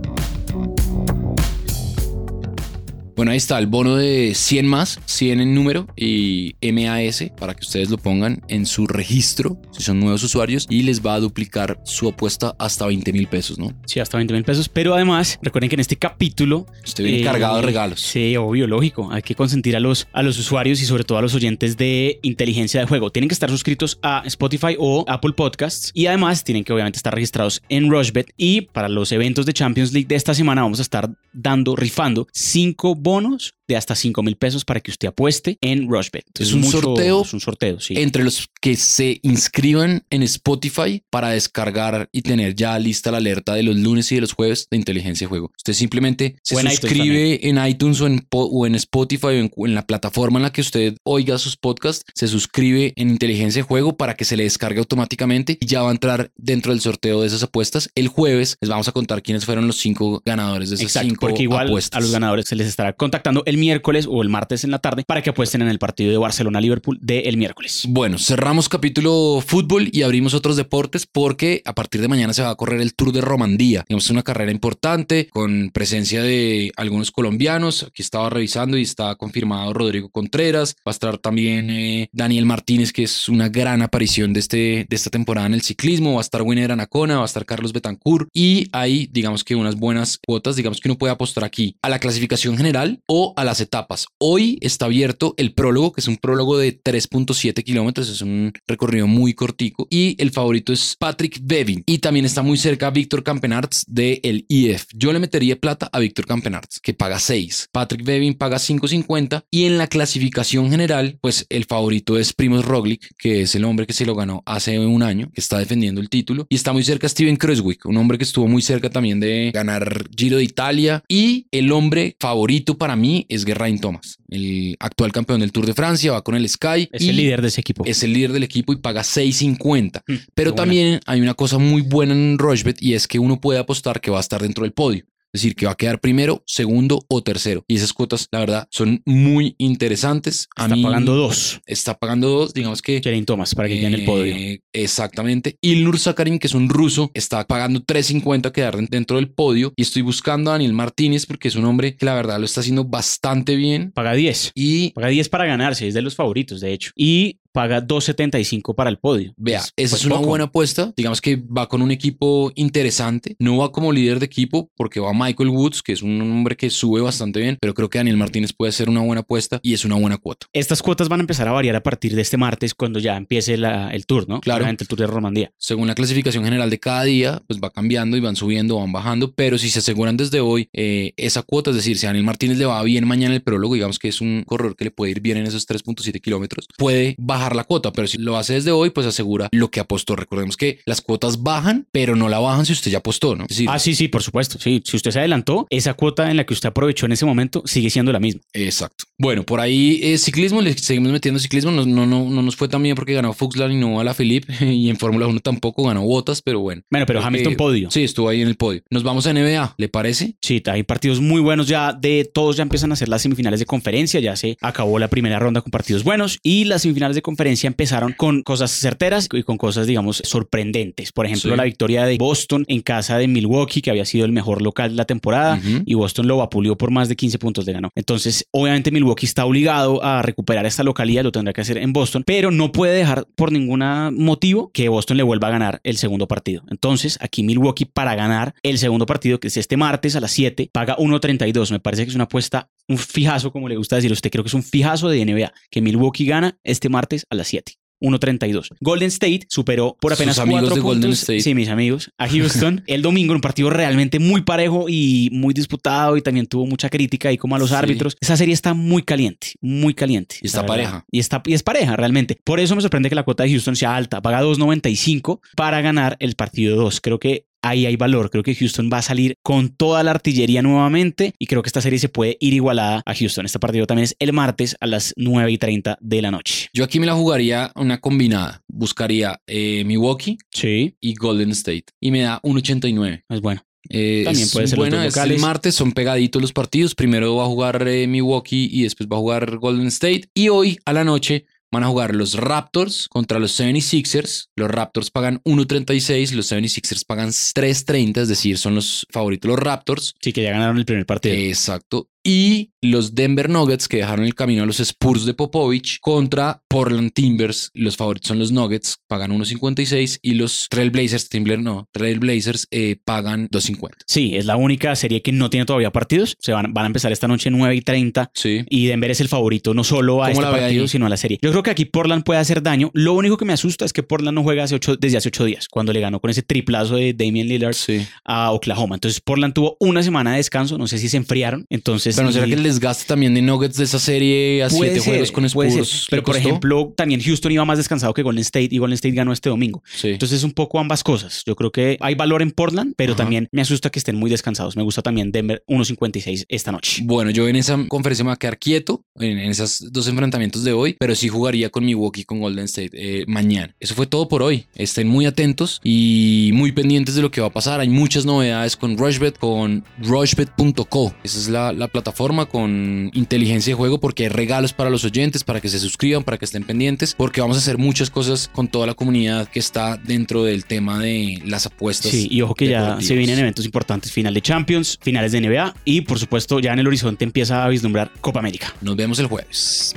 Bueno, 3.17 3.31
ahí 3.31 3.37
está 3.37 3.59
el 3.59 3.67
bono 3.67 3.97
de 3.97 4.33
100 4.35 4.67
más, 4.67 5.01
100 5.07 5.41
en 5.41 5.55
número 5.55 5.87
y 5.97 6.57
MAS 6.61 7.25
para 7.39 7.55
que 7.55 7.61
ustedes 7.61 7.91
lo 7.91 7.99
pongan 7.99 8.43
en 8.49 8.67
su 8.67 8.87
registro 8.87 9.57
si 9.71 9.83
son 9.83 10.01
nuevos 10.01 10.23
usuarios 10.23 10.67
y 10.69 10.83
les 10.83 11.05
va 11.05 11.15
a 11.15 11.21
duplicar 11.21 11.81
su 11.85 12.09
apuesta 12.09 12.55
hasta 12.59 12.87
20 12.87 13.13
mil 13.13 13.27
pesos, 13.29 13.59
¿no? 13.59 13.73
Sí, 13.87 14.01
hasta 14.01 14.17
20 14.17 14.35
mil 14.35 14.45
pesos. 14.45 14.69
Pero 14.69 14.95
además, 14.95 15.39
recuerden 15.43 15.69
que 15.69 15.77
en 15.77 15.81
este 15.81 15.97
capítulo. 15.97 16.67
Usted 16.85 17.05
viene 17.05 17.21
eh, 17.21 17.25
cargado 17.25 17.57
de 17.57 17.63
regalos. 17.63 18.01
Sí, 18.01 18.37
obvio, 18.37 18.67
lógico. 18.67 19.09
Hay 19.13 19.23
que 19.23 19.35
consentir 19.35 19.77
a 19.77 19.81
los, 19.81 20.09
a 20.13 20.23
los 20.23 20.39
usuarios 20.39 20.83
y 20.83 20.85
sobre 20.85 21.05
todo 21.05 21.19
a 21.19 21.23
los 21.23 21.35
oyentes 21.35 21.77
de 21.77 22.19
inteligencia 22.23 22.81
de 22.81 22.87
juego. 22.87 23.11
Tienen 23.11 23.29
que 23.29 23.35
estar 23.35 23.51
suscritos 23.51 23.99
a 24.03 24.23
Spotify 24.27 24.77
o 24.79 25.05
Apple 25.09 25.33
Podcasts 25.33 25.91
y 25.95 26.07
además 26.07 26.45
tienen 26.45 26.65
que 26.65 26.73
obviamente 26.73 26.97
estar 26.97 27.15
registrados 27.15 27.63
en 27.69 27.91
Rushbet. 27.91 28.33
Y 28.37 28.63
para 28.63 28.89
los 28.89 29.13
eventos 29.13 29.47
de 29.47 29.53
Champions 29.53 29.93
League 29.93 30.09
de 30.09 30.17
esta 30.17 30.35
semana 30.35 30.63
vamos 30.63 30.79
a 30.81 30.83
estar 30.83 31.11
dando, 31.33 31.77
rifando 31.77 32.27
cinco 32.33 32.95
bonos 33.05 33.55
de 33.69 33.77
hasta 33.77 33.95
5 33.95 34.23
mil 34.23 34.37
pesos 34.37 34.65
para 34.65 34.81
que 34.81 34.91
usted 34.91 35.09
apueste 35.09 35.57
en 35.61 35.89
Rushbet. 35.89 36.25
Es 36.39 36.53
un 36.53 36.65
sorteo 36.65 37.23
Es 37.23 37.33
un 37.33 37.41
sorteo, 37.41 37.79
sí. 37.81 37.95
Entre 37.97 38.25
los 38.25 38.49
que 38.61 38.75
se 38.77 39.21
inscriban 39.23 40.05
en 40.11 40.23
Spotify 40.25 41.03
para 41.11 41.31
descargar 41.31 42.09
y 42.13 42.23
tener 42.23 42.55
ya 42.57 42.79
lista 42.79 43.11
la 43.11 43.19
alerta 43.19 43.55
de 43.55 43.63
los 43.63 43.77
lunes 43.77 44.11
y 44.13 44.17
de 44.17 44.21
los 44.23 44.33
jueves 44.33 44.67
de 44.71 44.77
inteligencia 44.77 45.27
de 45.27 45.29
juego. 45.29 45.53
Usted 45.57 45.73
simplemente 45.75 46.37
se 46.43 46.55
en 46.57 46.61
iTunes 46.63 46.81
suscribe 46.81 47.49
en 47.49 47.67
iTunes 47.67 48.01
o 48.01 48.07
en, 48.07 48.19
po- 48.21 48.47
o 48.47 48.67
en 48.67 48.75
Spotify 48.75 49.27
o 49.27 49.31
en, 49.31 49.51
o 49.57 49.67
en 49.67 49.75
la 49.75 49.87
plataforma 49.87 50.39
en 50.39 50.43
la 50.45 50.53
que 50.53 50.61
usted 50.63 50.97
oiga 51.05 51.39
sus 51.39 51.57
podcasts, 51.57 52.05
se 52.15 52.27
suscribe 52.29 52.93
en 52.97 53.11
inteligencia 53.11 53.61
de 53.63 53.69
juego 53.69 53.97
para 53.97 54.15
que 54.15 54.25
se 54.25 54.37
le 54.37 54.43
descargue 54.45 54.79
automáticamente 54.81 55.59
y 55.61 55.67
ya 55.67 55.83
va 55.83 55.89
a 55.91 55.93
entrar 55.93 56.33
dentro 56.37 56.73
del 56.73 56.81
sorteo 56.81 57.21
de 57.21 57.27
esas 57.29 57.43
apuestas. 57.43 57.91
El 57.95 58.09
jueves 58.09 58.57
les 58.61 58.69
vamos 58.71 58.89
a 58.89 58.93
contar 58.93 59.23
quiénes 59.23 59.45
fueron 59.45 59.67
los 59.67 59.77
cinco 59.77 60.23
ganadores 60.25 60.71
de 60.71 60.77
esas 60.77 60.87
Exacto, 60.87 61.09
cinco 61.11 61.21
porque 61.21 61.43
igual 61.43 61.67
apuestas. 61.69 61.99
a 61.99 62.01
los 62.01 62.11
ganadores 62.13 62.47
se 62.47 62.57
les 62.57 62.67
estará 62.67 62.94
contactando 62.97 63.43
el 63.47 63.59
miércoles 63.59 64.07
o 64.09 64.23
el 64.23 64.29
martes 64.29 64.65
en 64.65 64.71
la 64.71 64.79
tarde 64.79 65.05
para 65.07 65.23
que 65.23 65.31
apuesten 65.31 65.63
en 65.63 65.69
el 65.69 65.79
partido 65.79 66.11
de 66.11 66.19
Barcelona-Liverpool 66.19 66.99
del 67.01 67.37
miércoles. 67.37 67.85
Bueno, 67.89 68.19
cerramos 68.19 68.69
capítulo 68.69 69.43
fútbol 69.45 69.89
y 69.93 70.03
abrimos 70.03 70.35
otros 70.35 70.57
deportes 70.57 71.07
porque 71.07 71.63
a 71.65 71.75
partir 71.75 72.01
de 72.01 72.09
mañana 72.09 72.33
se 72.33 72.43
va 72.43 72.51
a 72.51 72.55
correr 72.55 72.81
el 72.81 72.95
Tour 72.95 73.13
de 73.13 73.21
Romandía. 73.21 73.85
Es 73.89 74.11
una 74.11 74.23
carrera 74.23 74.53
importante 74.53 75.29
con 75.31 75.71
presencia 75.71 76.23
de 76.23 76.73
algunos 76.77 77.11
colombianos. 77.11 77.85
Aquí 77.85 78.03
estaba 78.03 78.31
revisando 78.31 78.77
y 78.77 78.83
está 78.83 79.15
confirmado 79.17 79.73
Rodrigo 79.73 80.11
Contreras. 80.11 80.77
Va 80.87 80.91
a 80.91 80.91
estar 80.91 81.19
también 81.19 81.71
eh, 81.71 82.09
Daniel 82.13 82.47
Martínez, 82.47 82.93
que 82.93 83.05
es 83.05 83.29
una 83.29 83.49
gran 83.49 83.83
aparición 83.83 84.33
de, 84.33 84.41
este, 84.41 84.87
de 84.89 84.97
esta 84.97 85.11
temporada 85.11 85.47
en 85.47 85.55
el 85.55 85.63
ciclismo. 85.63 86.15
Va 86.15 86.21
a 86.21 86.23
estar 86.23 86.43
Winner 86.43 86.73
Anacona, 86.73 87.17
va 87.17 87.23
a 87.23 87.27
estar 87.27 87.45
Carlos 87.47 87.73
Betancourt 87.73 88.29
y 88.33 88.69
hay, 88.73 89.09
digamos 89.11 89.45
que 89.45 89.55
unas 89.55 89.77
buenas 89.77 90.19
cuotas. 90.25 90.57
Digamos 90.57 90.81
que 90.81 90.89
uno 90.89 90.99
puede 90.99 91.13
apostar 91.13 91.45
aquí 91.45 91.77
a 91.83 91.89
la 91.89 91.99
clasificación 91.99 92.57
general 92.57 92.84
o 93.07 93.35
a 93.37 93.45
las 93.45 93.61
etapas. 93.61 94.07
Hoy 94.19 94.59
está 94.61 94.87
abierto 94.87 95.35
el 95.37 95.55
prólogo, 95.55 95.93
que 95.93 96.01
es 96.01 96.09
un 96.09 96.17
prólogo 96.17 96.59
de 96.59 96.81
3.7 96.81 97.63
kilómetros, 97.65 98.09
es 98.09 98.23
un 98.23 98.53
recorrido 98.67 99.07
muy 99.07 99.35
cortico. 99.35 99.87
Y 99.91 100.21
el 100.23 100.31
favorito 100.31 100.73
es 100.73 100.97
Patrick 100.99 101.41
Bevin. 101.43 101.83
Y 101.87 101.99
también 101.99 102.25
está 102.25 102.43
muy 102.43 102.59
cerca 102.59 102.91
Víctor 102.91 103.23
Campenarts 103.23 103.85
del 103.87 104.21
el 104.23 104.47
IF. 104.49 104.87
Yo 104.95 105.13
le 105.13 105.19
metería 105.19 105.59
plata 105.59 105.89
a 105.93 105.99
Víctor 105.99 106.27
Campenarts, 106.27 106.81
que 106.81 106.95
paga 106.95 107.19
6. 107.19 107.69
Patrick 107.73 108.05
Bevin 108.05 108.35
paga 108.35 108.59
5.50. 108.59 109.45
Y 109.51 109.65
en 109.65 109.79
la 109.79 109.87
clasificación 109.87 110.71
general, 110.71 111.19
pues 111.21 111.47
el 111.49 111.65
favorito 111.65 112.19
es 112.19 112.33
Primoz 112.33 112.65
Roglic, 112.65 113.15
que 113.19 113.43
es 113.43 113.55
el 113.55 113.65
hombre 113.65 113.87
que 113.87 113.93
se 113.93 114.07
lo 114.07 114.15
ganó 114.15 114.43
hace 114.47 114.79
un 114.79 115.03
año, 115.03 115.31
que 115.33 115.41
está 115.41 115.59
defendiendo 115.59 116.01
el 116.01 116.09
título. 116.09 116.47
Y 116.49 116.57
está 116.57 116.73
muy 116.73 116.85
cerca 116.85 117.09
Steven 117.09 117.37
Kruiswijk, 117.37 117.87
un 117.87 117.97
hombre 117.97 118.19
que 118.19 118.25
estuvo 118.25 118.49
muy 118.49 118.63
cerca 118.63 118.91
también 118.91 119.21
de 119.21 119.51
ganar 119.53 120.09
Giro 120.17 120.39
de 120.39 120.45
Italia. 120.45 121.03
Y 121.09 121.47
el 121.51 121.73
hombre 121.73 122.17
favorito 122.19 122.74
para 122.77 122.97
mí 122.97 123.27
es 123.29 123.45
Geraint 123.45 123.81
Thomas, 123.81 124.19
el 124.29 124.77
actual 124.81 125.13
campeón 125.13 125.41
del 125.41 125.53
Tour 125.53 125.67
de 125.67 125.75
Francia, 125.75 126.13
va 126.13 126.23
con 126.23 126.35
el 126.35 126.49
Sky. 126.49 126.89
Es 126.93 127.03
y 127.03 127.11
el 127.11 127.17
líder 127.17 127.43
de 127.43 127.49
ese 127.49 127.61
equipo. 127.61 127.85
Es 127.85 128.03
el 128.03 128.13
líder 128.13 128.33
del 128.33 128.43
equipo 128.43 128.73
y 128.73 128.77
paga 128.77 129.03
6.50. 129.03 130.03
Mm, 130.07 130.15
Pero 130.35 130.51
buena. 130.51 130.63
también 130.63 131.01
hay 131.07 131.21
una 131.21 131.35
cosa 131.35 131.59
muy 131.59 131.83
buena 131.83 132.13
en 132.15 132.39
Rushbet 132.39 132.83
y 132.83 132.95
es 132.95 133.07
que 133.09 133.19
uno 133.19 133.41
puede 133.41 133.59
apostar 133.59 134.01
que 134.01 134.11
va 134.11 134.19
a 134.19 134.21
estar 134.21 134.43
dentro 134.43 134.65
del 134.65 134.73
podio. 134.73 135.05
Es 135.35 135.43
decir, 135.43 135.57
que 135.57 135.67
va 135.67 135.73
a 135.73 135.77
quedar 135.77 136.01
primero, 136.01 136.45
segundo 136.47 137.05
o 137.09 137.21
tercero. 137.23 137.65
Y 137.67 137.75
esas 137.75 137.93
cuotas, 137.93 138.29
la 138.31 138.39
verdad, 138.39 138.69
son 138.71 139.03
muy 139.05 139.57
interesantes. 139.59 140.49
A 140.55 140.63
Está 140.63 140.77
mí 140.77 140.83
pagando 140.85 141.17
dos. 141.17 141.61
Está 141.67 141.99
pagando 141.99 142.29
dos, 142.29 142.55
digamos 142.55 142.81
que... 142.83 143.03
Jalen 143.03 143.25
Thomas 143.25 143.53
para 143.53 143.67
que 143.67 143.75
quede 143.75 143.87
en 143.89 143.95
el 143.95 144.05
podio. 144.05 144.33
Eh, 144.33 144.63
exactamente. 144.73 145.59
Ilnur 145.61 145.99
Sakarin, 145.99 146.39
que 146.39 146.47
es 146.47 146.55
un 146.55 146.69
ruso, 146.69 147.11
está 147.15 147.45
pagando 147.49 147.81
3.50 147.81 148.53
quedar 148.53 148.77
dentro 148.89 149.17
del 149.17 149.29
podio. 149.29 149.73
Y 149.75 149.83
estoy 149.83 150.03
buscando 150.03 150.51
a 150.51 150.55
Daniel 150.55 150.73
Martínez 150.73 151.27
porque 151.27 151.49
es 151.49 151.57
un 151.57 151.65
hombre 151.65 151.97
que 151.97 152.07
la 152.07 152.15
verdad 152.15 152.39
lo 152.39 152.45
está 152.45 152.61
haciendo 152.61 152.85
bastante 152.85 153.57
bien. 153.57 153.91
Paga 153.91 154.15
10. 154.15 154.53
Y 154.55 154.91
Paga 154.91 155.09
10 155.09 155.29
para 155.31 155.47
ganarse, 155.47 155.89
es 155.89 155.95
de 155.95 156.03
los 156.03 156.15
favoritos, 156.15 156.61
de 156.61 156.73
hecho. 156.73 156.93
Y 156.95 157.41
paga 157.55 157.81
2.75 157.87 158.75
para 158.75 158.91
el 158.91 158.99
podio. 158.99 159.33
Vea, 159.37 159.61
Pues, 159.61 159.73
esa 159.77 159.93
pues 159.93 160.01
es 160.01 160.07
una 160.07 160.17
poco. 160.17 160.27
buena 160.29 160.45
apuesta. 160.47 160.93
Digamos 160.97 161.21
que 161.21 161.37
va 161.37 161.69
con 161.69 161.83
un 161.83 161.91
equipo 161.93 162.51
interesante. 162.57 163.37
No 163.39 163.59
va 163.59 163.71
como 163.73 163.93
líder 163.93 164.19
de 164.19 164.27
equipo 164.27 164.71
porque 164.77 164.99
va 165.01 165.13
Michael 165.15 165.51
Woods, 165.51 165.83
que 165.83 165.93
es 165.93 166.03
un 166.03 166.21
hombre 166.21 166.57
que 166.57 166.69
sube 166.71 167.01
bastante 167.01 167.41
bien, 167.41 167.57
pero 167.61 167.73
creo 167.75 167.89
que 167.89 167.99
Daniel 167.99 168.17
Martínez 168.17 168.53
puede 168.53 168.73
ser 168.73 168.89
una 168.89 169.01
buena 169.03 169.21
apuesta 169.21 169.61
y 169.63 169.73
es 169.75 169.85
una 169.85 169.95
buena 169.95 170.19
cuota. 170.19 170.47
Estas 170.53 170.83
cuotas 170.83 171.09
van 171.09 171.21
a 171.21 171.23
empezar 171.23 171.47
a 171.49 171.53
variar 171.53 171.77
a 171.77 171.83
partir 171.83 172.15
de 172.17 172.23
este 172.23 172.37
martes 172.37 172.75
cuando 172.75 172.99
ya 172.99 173.17
empiece 173.17 173.57
la- 173.57 173.91
el 173.91 174.05
tour, 174.07 174.29
¿no? 174.29 174.41
Claro. 174.41 174.67
El 174.67 174.77
tour 174.89 174.99
de 174.99 175.07
Romandía. 175.07 175.53
Según 175.57 175.87
la 175.87 175.95
clasificación 175.95 176.43
general 176.43 176.69
de 176.71 176.81
cada 176.81 177.05
día, 177.05 177.41
pues 177.47 177.61
va 177.63 177.71
cambiando 177.71 178.17
y 178.17 178.21
van 178.21 178.35
subiendo, 178.35 178.77
van 178.77 178.91
bajando, 178.93 179.33
pero 179.35 179.59
si 179.59 179.71
se 179.71 179.79
aseguran 179.79 180.17
desde 180.17 180.41
hoy 180.41 180.69
eh, 180.73 181.13
esa 181.17 181.43
cuota, 181.43 181.71
es 181.71 181.77
decir, 181.77 181.97
si 181.99 182.07
a 182.07 182.09
Daniel 182.09 182.25
Martínez 182.25 182.59
le 182.59 182.65
va 182.65 182.83
bien 182.83 183.07
mañana 183.07 183.35
el 183.35 183.43
prólogo, 183.43 183.75
digamos 183.75 183.99
que 183.99 184.09
es 184.09 184.21
un 184.21 184.43
corredor 184.45 184.75
que 184.75 184.85
le 184.85 184.91
puede 184.91 185.13
ir 185.13 185.21
bien 185.21 185.37
en 185.37 185.47
esos 185.47 185.67
3.7 185.69 186.21
kilómetros, 186.21 186.67
puede 186.77 187.15
bajar 187.19 187.44
la 187.53 187.65
cuota, 187.65 187.93
pero 187.93 188.07
si 188.07 188.19
lo 188.19 188.37
hace 188.37 188.55
desde 188.55 188.71
hoy, 188.71 188.91
pues 188.91 189.07
asegura 189.07 189.49
lo 189.53 189.71
que 189.71 189.81
apostó. 189.81 190.17
Recordemos 190.17 190.57
que 190.57 190.79
las 190.87 191.01
cuotas 191.01 191.43
bajan, 191.43 191.87
pero 191.93 192.17
no 192.17 192.29
la 192.29 192.39
bajan 192.39 192.65
si 192.67 192.73
usted 192.73 192.91
ya 192.91 192.99
apostó, 192.99 193.37
¿no? 193.37 193.47
Decir, 193.47 193.69
Ah, 193.71 193.79
sí, 193.79 193.95
sí, 193.95 194.09
por 194.09 194.23
supuesto. 194.23 194.59
Sí, 194.61 194.83
si 194.85 194.97
usted 194.97 195.11
se 195.11 195.19
adelantó, 195.19 195.67
esa 195.71 195.95
cuota 195.95 196.31
en 196.31 196.37
la 196.37 196.45
que 196.47 196.55
usted 196.55 196.69
aprovechó 196.69 197.07
en 197.07 197.13
ese 197.13 197.27
momento 197.27 197.63
sigue 197.67 197.91
siendo 197.91 198.13
la 198.13 198.21
misma. 198.21 198.41
Exacto. 198.53 199.05
Bueno, 199.19 199.45
por 199.45 199.61
ahí 199.61 200.01
eh, 200.03 200.19
ciclismo, 200.19 200.61
le 200.61 200.77
seguimos 200.79 201.13
metiendo 201.13 201.39
ciclismo. 201.41 201.71
No, 201.71 201.85
no, 201.87 202.07
no, 202.07 202.29
no 202.31 202.43
nos 202.43 202.57
fue 202.57 202.69
tan 202.69 202.83
bien 202.83 202.95
porque 202.97 203.13
ganó 203.15 203.33
Fuxland 203.33 203.73
y 203.75 203.77
no 203.77 204.01
a 204.01 204.05
la 204.05 204.15
Philippe. 204.15 204.53
Y 204.75 204.89
en 204.91 204.97
Fórmula 204.97 205.27
1 205.27 205.41
tampoco 205.41 205.85
ganó 205.85 206.03
Botas, 206.03 206.43
pero 206.43 206.61
bueno. 206.61 206.83
Bueno, 206.91 207.07
pero 207.07 207.23
Hamilton 207.23 207.53
que- 207.53 207.57
podio. 207.57 207.91
Sí, 207.91 208.03
estuvo 208.05 208.29
ahí 208.29 208.41
en 208.43 208.49
el 208.49 208.57
podio. 208.57 208.83
Nos 208.91 209.03
vamos 209.03 209.27
a 209.27 209.33
NBA, 209.33 209.75
¿le 209.79 209.89
parece? 209.89 210.37
Sí, 210.41 210.63
hay 210.67 210.83
partidos 210.83 211.21
muy 211.21 211.41
buenos 211.41 211.67
ya 211.69 211.93
de 211.93 212.29
todos 212.33 212.57
ya 212.57 212.63
empiezan 212.63 212.93
a 212.93 212.97
ser 212.97 213.09
las 213.09 213.23
semifinales 213.23 213.61
de 213.61 213.67
conferencia, 213.67 214.21
ya 214.21 214.37
se 214.37 214.57
acabó 214.61 214.99
la 214.99 215.09
primera 215.09 215.39
ronda 215.39 215.61
con 215.61 215.71
partidos 215.71 216.05
buenos 216.05 216.39
y 216.43 216.65
las 216.65 216.83
semifinales 216.83 217.15
de 217.15 217.23
conferencia 217.23 217.34
empezaron 217.39 218.13
con 218.13 218.43
cosas 218.43 218.71
certeras 218.71 219.29
y 219.33 219.43
con 219.43 219.57
cosas 219.59 219.87
digamos 219.87 220.23
sorprendentes. 220.25 221.13
Por 221.13 221.27
ejemplo, 221.27 221.51
Sí. 221.53 221.57
la 221.57 221.65
victoria 221.65 222.05
de 222.07 222.17
Boston 222.19 222.65
en 222.69 222.81
casa 222.81 223.19
de 223.19 223.29
Milwaukee, 223.29 223.81
que 223.83 223.91
había 223.91 224.05
sido 224.05 224.25
el 224.25 224.33
mejor 224.33 224.63
local 224.63 224.91
de 224.91 224.97
la 224.97 225.05
temporada 225.05 225.61
y 225.85 225.95
Boston 225.95 226.27
lo 226.27 226.37
vapuleó 226.39 226.77
por 226.77 226.91
más 226.91 227.09
de 227.09 227.17
15 227.17 227.39
puntos 227.39 227.67
de 227.67 227.73
ganó. 227.73 227.91
Entonces, 227.95 228.47
obviamente 228.51 228.91
Milwaukee 228.91 229.27
está 229.27 229.45
obligado 229.45 230.03
a 230.05 230.23
recuperar 230.23 230.67
esta 230.67 230.83
localidad, 230.83 231.25
lo 231.25 231.33
tendrá 231.33 231.53
que 231.53 231.61
hacer 231.61 231.79
en 231.79 231.93
Boston, 231.93 232.23
pero 232.27 232.51
no 232.51 232.73
puede 232.73 232.95
dejar 232.97 233.27
por 233.35 233.53
ningún 233.53 233.75
motivo 234.15 234.71
que 234.73 234.89
Boston 234.89 235.17
le 235.17 235.23
vuelva 235.23 235.49
a 235.49 235.51
ganar 235.51 235.81
el 235.85 235.97
segundo 235.97 236.29
partido. 236.29 236.63
Entonces, 236.71 237.19
aquí 237.21 237.43
Milwaukee 237.43 237.85
para 237.85 238.15
ganar 238.15 238.55
el 238.63 238.79
segundo 238.79 239.07
partido, 239.07 239.41
que 239.41 239.49
es 239.49 239.57
este 239.57 239.77
martes 239.77 240.15
a 240.17 240.21
las 240.21 240.31
7, 240.33 240.71
paga 240.73 240.97
1.32. 240.97 241.71
Me 241.73 241.81
parece 241.81 242.05
que 242.05 242.11
es 242.11 242.15
una 242.15 242.25
apuesta, 242.25 242.71
un 242.89 242.99
fijazo, 242.99 243.51
como 243.53 243.69
le 243.69 243.77
gusta 243.77 243.97
decir 243.97 244.11
a 244.11 244.15
usted, 244.15 244.31
creo 244.31 244.45
que 244.45 244.49
es 244.49 244.55
un 244.55 244.63
fijazo 244.63 245.09
de 245.09 245.25
NBA, 245.25 245.53
que 245.71 245.81
Milwaukee 245.81 246.27
gana 246.27 246.59
este 246.65 246.89
martes 246.89 247.24
a 247.31 247.35
las 247.35 247.49
7. 247.49 247.75
1.32. 248.01 248.69
Golden 248.81 249.09
State 249.09 249.47
superó 249.49 249.97
por 249.99 250.13
Sus 250.13 250.21
apenas 250.21 250.39
amigos 250.39 250.63
cuatro 250.63 250.75
de 250.77 250.81
Golden 250.83 251.03
puntos. 251.03 251.21
State. 251.21 251.41
Sí, 251.41 251.55
mis 251.55 251.69
amigos. 251.69 252.11
A 252.19 252.29
Houston 252.29 252.83
el 252.87 253.01
domingo 253.01 253.33
en 253.33 253.37
un 253.37 253.41
partido 253.41 253.71
realmente 253.71 254.19
muy 254.19 254.43
parejo 254.43 254.87
y 254.91 255.31
muy 255.33 255.55
disputado 255.55 256.17
y 256.19 256.21
también 256.21 256.47
tuvo 256.47 256.67
mucha 256.67 256.91
crítica 256.91 257.31
ahí 257.31 257.39
como 257.39 257.57
a 257.57 257.59
los 257.59 257.71
Sí. 257.71 257.77
árbitros. 257.77 258.17
Esa 258.21 258.37
serie 258.37 258.53
está 258.53 258.75
muy 258.75 259.05
caliente, 259.05 259.53
muy 259.63 259.95
caliente. 259.95 260.37
Y 260.43 260.47
está 260.47 260.67
pareja. 260.67 261.07
Y 261.11 261.19
está 261.19 261.41
y 261.47 261.55
es 261.55 261.63
pareja 261.63 261.97
realmente. 261.97 262.37
Por 262.45 262.61
eso 262.61 262.77
me 262.77 262.83
sorprende 262.83 263.09
que 263.09 263.15
la 263.15 263.23
cuota 263.23 263.45
de 263.45 263.51
Houston 263.51 263.77
sea 263.77 263.97
alta. 263.97 264.21
Paga 264.21 264.43
2.95 264.43 265.41
para 265.57 265.81
ganar 265.81 266.17
el 266.21 266.35
partido 266.35 266.77
2. 266.77 267.01
Creo 267.01 267.19
que 267.19 267.47
ahí 267.65 267.87
hay 267.87 267.97
valor. 267.97 268.31
Creo 268.31 268.43
que 268.43 268.55
Houston 268.55 268.91
va 268.93 268.99
a 268.99 269.03
salir 269.03 269.35
con 269.43 269.71
toda 269.71 270.03
la 270.03 270.13
artillería 270.13 270.63
nuevamente 270.63 271.33
y 271.39 271.47
creo 271.47 271.63
que 271.63 271.69
esta 271.69 271.81
serie 271.81 271.99
se 271.99 272.09
puede 272.09 272.37
ir 272.41 272.53
igualada 272.53 273.03
a 273.05 273.15
Houston. 273.15 273.47
Este 273.47 273.59
partido 273.59 273.87
también 273.87 274.05
es 274.05 274.17
el 274.19 274.33
martes 274.33 274.77
a 274.81 274.87
las 274.87 275.15
9 275.17 275.51
y 275.51 275.59
30 275.59 275.99
de 276.01 276.23
la 276.23 276.31
noche. 276.31 276.69
Yo 276.73 276.85
aquí 276.85 277.01
me 277.01 277.07
la 277.07 277.15
jugaría 277.15 277.73
una 277.75 278.01
combinada. 278.01 278.63
Buscaría 278.69 279.41
eh, 279.47 279.83
Milwaukee 279.85 280.39
Sí, 280.53 280.97
y 281.01 281.15
Golden 281.15 281.51
State. 281.51 281.87
Y 282.01 282.11
me 282.11 282.21
da 282.21 282.41
1.89. 282.43 283.25
es 283.29 283.41
bueno. 283.41 283.63
Eh, 283.91 284.23
También 284.25 284.45
es 284.47 284.53
puede 284.53 284.67
ser 284.67 284.79
los 284.79 284.89
buena, 284.89 285.07
es 285.07 285.17
el 285.17 285.39
martes, 285.39 285.75
son 285.75 285.93
pegaditos 285.93 286.41
los 286.41 286.53
partidos. 286.53 286.95
Primero 286.95 287.37
va 287.37 287.45
a 287.45 287.49
jugar 287.49 287.87
eh, 287.87 288.07
Milwaukee 288.07 288.69
y 288.73 288.83
después 288.83 289.09
va 289.09 289.17
a 289.17 289.21
jugar 289.21 289.59
Golden 289.59 289.89
State. 289.89 290.25
Y 290.35 290.49
hoy 290.49 290.79
a 290.85 290.93
la 290.93 291.05
noche 291.05 291.47
van 291.75 291.85
a 291.85 291.89
jugar 291.89 292.15
los 292.15 292.35
Raptors 292.35 293.09
contra 293.09 293.39
los 293.39 293.59
76ers. 293.59 294.49
Los 294.57 294.71
Raptors 294.71 295.11
pagan 295.11 295.41
1.36, 295.45 296.33
los 296.33 296.51
76ers 296.51 297.05
pagan 297.07 297.29
3.30, 297.29 298.23
es 298.23 298.29
decir, 298.29 298.57
son 298.59 298.75
los 298.75 299.07
favoritos 299.11 299.49
los 299.49 299.59
Raptors. 299.59 300.15
Sí, 300.21 300.33
que 300.33 300.43
ya 300.43 300.53
ganaron 300.53 300.79
el 300.79 300.87
primer 300.87 301.05
partido. 301.05 301.35
Exacto. 301.35 302.09
Y 302.27 302.71
los 302.81 303.15
Denver 303.15 303.51
Nuggets 303.51 303.87
que 303.87 303.99
dejaron 303.99 304.25
el 304.25 304.35
camino 304.35 304.63
a 304.63 304.67
los 304.67 304.81
Spurs 304.81 305.27
de 305.27 305.35
Popovich 305.35 305.99
contra 306.01 306.63
Portland 306.69 307.13
Timbers. 307.13 307.71
Los 307.75 307.97
favoritos 307.97 308.29
son 308.29 308.39
los 308.39 308.51
Nuggets, 308.51 308.97
pagan 309.07 309.31
1.56 309.33 310.19
y 310.23 310.35
los 310.35 310.67
Trailblazers, 310.71 311.29
Timber 311.29 311.61
no, 311.61 311.89
Trailblazers 311.93 312.67
eh, 312.71 312.97
pagan 313.05 313.49
2.50. 313.51 313.91
Sí, 314.07 314.37
es 314.37 314.47
la 314.47 314.57
única 314.57 314.95
serie 314.97 315.21
que 315.23 315.33
no 315.33 315.51
tiene 315.51 315.67
todavía 315.67 315.91
partidos. 315.93 316.37
Se 316.41 316.53
van, 316.53 316.73
van 316.73 316.85
a 316.85 316.87
empezar 316.87 317.13
esta 317.13 317.29
noche 317.29 317.51
9 317.51 317.75
y 317.75 317.81
30. 317.83 318.31
Sí. 318.35 318.65
Y 318.71 318.87
Denver 318.87 319.11
es 319.11 319.21
el 319.21 319.29
favorito, 319.29 319.75
no 319.75 319.85
solo 319.85 320.23
a 320.25 320.29
¿Cómo 320.33 320.41
este 320.43 320.53
partido, 320.61 320.83
ahí? 320.83 320.89
sino 320.89 321.07
a 321.07 321.09
la 321.11 321.17
serie. 321.19 321.39
Yo 321.43 321.51
creo 321.51 321.63
que 321.63 321.71
aquí 321.71 321.85
Portland 321.85 322.25
puede 322.25 322.41
hacer 322.41 322.63
daño. 322.63 322.91
Lo 322.95 323.13
único 323.15 323.37
que 323.37 323.45
me 323.45 323.53
asusta 323.53 323.85
es 323.85 323.93
que 323.93 324.03
Portland 324.03 324.35
no 324.35 324.43
juega 324.43 324.65
hace 324.65 324.75
ocho, 324.75 324.97
desde 324.97 325.19
hace 325.19 325.29
ocho 325.29 325.45
días, 325.45 325.69
cuando 325.69 325.93
le 325.93 326.01
ganó 326.01 326.21
con 326.21 326.31
ese 326.31 326.43
triplazo 326.43 326.97
de 326.97 327.13
Damian 327.13 327.49
Lillard 327.49 327.75
Sí. 327.75 328.07
a 328.25 328.51
Oklahoma. 328.53 328.97
Entonces 328.97 329.21
Portland 329.21 329.53
tuvo 329.55 329.77
una 329.81 330.03
semana 330.03 330.31
de 330.33 330.37
descanso, 330.39 330.79
no 330.79 330.87
sé 330.87 330.99
si 330.99 331.09
se 331.09 331.17
enfriaron. 331.17 331.67
Entonces, 331.71 332.14
Pero 332.17 332.27
no 332.27 332.33
será 332.33 332.47
y- 332.47 332.51
que 332.51 332.57
el 332.57 332.63
desgaste 332.63 333.05
también 333.07 333.35
de 333.35 333.43
Nuggets 333.43 333.77
de 333.77 333.85
esa 333.85 333.99
serie 333.99 334.63
a 334.63 334.69
Puede 334.69 334.91
siete 334.93 335.01
ser, 335.01 335.13
juegos 335.13 335.33
con. 335.33 335.45
Spurs. 335.45 336.07
Pero 336.11 336.23
por 336.23 336.35
costó? 336.35 336.49
ejemplo, 336.49 336.93
también 336.97 337.21
Houston 337.23 337.53
iba 337.53 337.65
más 337.65 337.79
descansado 337.79 338.13
que 338.15 338.23
Golden 338.23 338.43
State 338.43 338.69
y 338.71 338.79
Golden 338.79 338.95
State 338.95 339.15
ganó 339.15 339.33
este 339.33 339.49
domingo. 339.49 339.83
Sí. 339.95 340.09
Entonces 340.11 340.39
es 340.39 340.45
un 340.45 340.53
poco 340.53 340.79
ambas 340.79 341.03
cosas. 341.05 341.43
Yo 341.47 341.55
creo 341.57 341.71
que 341.73 341.97
hay 342.01 342.15
valor 342.15 342.43
en 342.43 342.51
Portland, 342.51 342.95
pero 342.97 343.13
Ajá. 343.13 343.23
también 343.23 343.49
me 343.53 343.63
asusta 343.63 343.91
que 343.91 343.99
estén 343.99 344.17
muy 344.17 344.31
descansados. 344.31 344.77
Me 344.77 344.83
gusta 344.83 345.03
también 345.03 345.33
Denver 345.33 345.63
1.56 345.69 346.45
esta 346.49 346.73
noche. 346.73 347.03
Bueno, 347.05 347.31
yo 347.31 347.49
en 347.49 347.57
esa 347.57 347.79
conferencia 347.89 348.25
me 348.25 348.29
voy 348.29 348.35
a 348.35 348.39
quedar 348.39 348.59
quieto 348.59 349.05
en, 349.19 349.39
en 349.39 349.51
esos 349.51 349.93
dos 349.93 350.09
enfrentamientos 350.09 350.65
de 350.65 350.73
hoy, 350.73 350.97
pero 350.99 351.15
sí 351.15 351.29
jugaría 351.29 351.71
con 351.71 351.85
Milwaukee 351.85 352.23
y 352.23 352.25
con 352.25 352.41
Golden 352.41 352.65
State 352.65 352.91
eh, 352.95 353.25
mañana. 353.27 353.75
Eso 353.81 353.95
fue 353.95 354.07
todo 354.07 354.29
por 354.29 354.43
hoy. 354.43 354.67
Estén 354.75 355.09
muy 355.09 355.27
atentos 355.27 355.81
y 355.85 356.51
muy 356.55 356.73
pendientes 356.73 357.15
de 357.15 357.23
lo 357.23 357.31
que 357.31 357.41
va 357.41 357.49
a 357.49 357.53
pasar. 357.53 357.81
Hay 357.81 357.89
muchas 357.89 358.25
novedades 358.25 358.77
con 358.77 358.97
Rushbet, 358.97 359.39
con 359.39 359.85
rushbet.co. 359.99 361.15
Esa 361.23 361.39
es 361.39 361.49
la, 361.49 361.73
la 361.73 361.89
plataforma 361.89 362.04
con 362.49 363.11
inteligencia 363.15 363.73
de 363.73 363.75
juego 363.75 363.99
porque 363.99 364.25
hay 364.25 364.29
regalos 364.29 364.73
para 364.73 364.91
los 364.91 365.05
oyentes, 365.05 365.45
para 365.45 365.61
que 365.61 365.69
se 365.69 365.79
suscriban, 365.79 366.25
para 366.25 366.39
que 366.39 366.45
estén 366.45 366.65
pendientes, 366.65 367.15
porque 367.15 367.41
vamos 367.41 367.57
a 367.57 367.61
hacer 367.61 367.79
muchas 367.79 368.11
cosas 368.11 368.51
con 368.53 368.69
toda 368.69 368.87
la 368.87 368.95
comunidad 368.95 369.49
que 369.49 369.59
está 369.59 369.97
dentro 369.97 370.45
del 370.45 370.65
tema 370.65 370.99
de 370.99 371.41
las 371.45 371.67
apuestas. 371.67 372.11
Sí, 372.11 372.29
y 372.31 372.43
ojo 372.43 372.55
que 372.55 372.69
ya 372.69 373.01
se 373.01 373.15
vienen 373.15 373.39
eventos 373.39 373.65
importantes, 373.65 374.13
final 374.13 374.35
de 374.35 374.43
Champions, 374.43 374.99
finales 375.03 375.33
de 375.33 375.41
NBA 375.41 375.75
y 375.85 376.03
por 376.03 376.19
supuesto 376.19 376.61
ya 376.61 376.73
en 376.73 376.79
el 376.79 376.87
horizonte 376.87 377.25
empieza 377.25 377.65
a 377.65 377.69
vislumbrar 377.69 378.11
Copa 378.21 378.41
América. 378.41 378.75
Nos 378.81 378.97
vemos 378.97 379.19
el 379.19 379.27
jueves. 379.27 379.95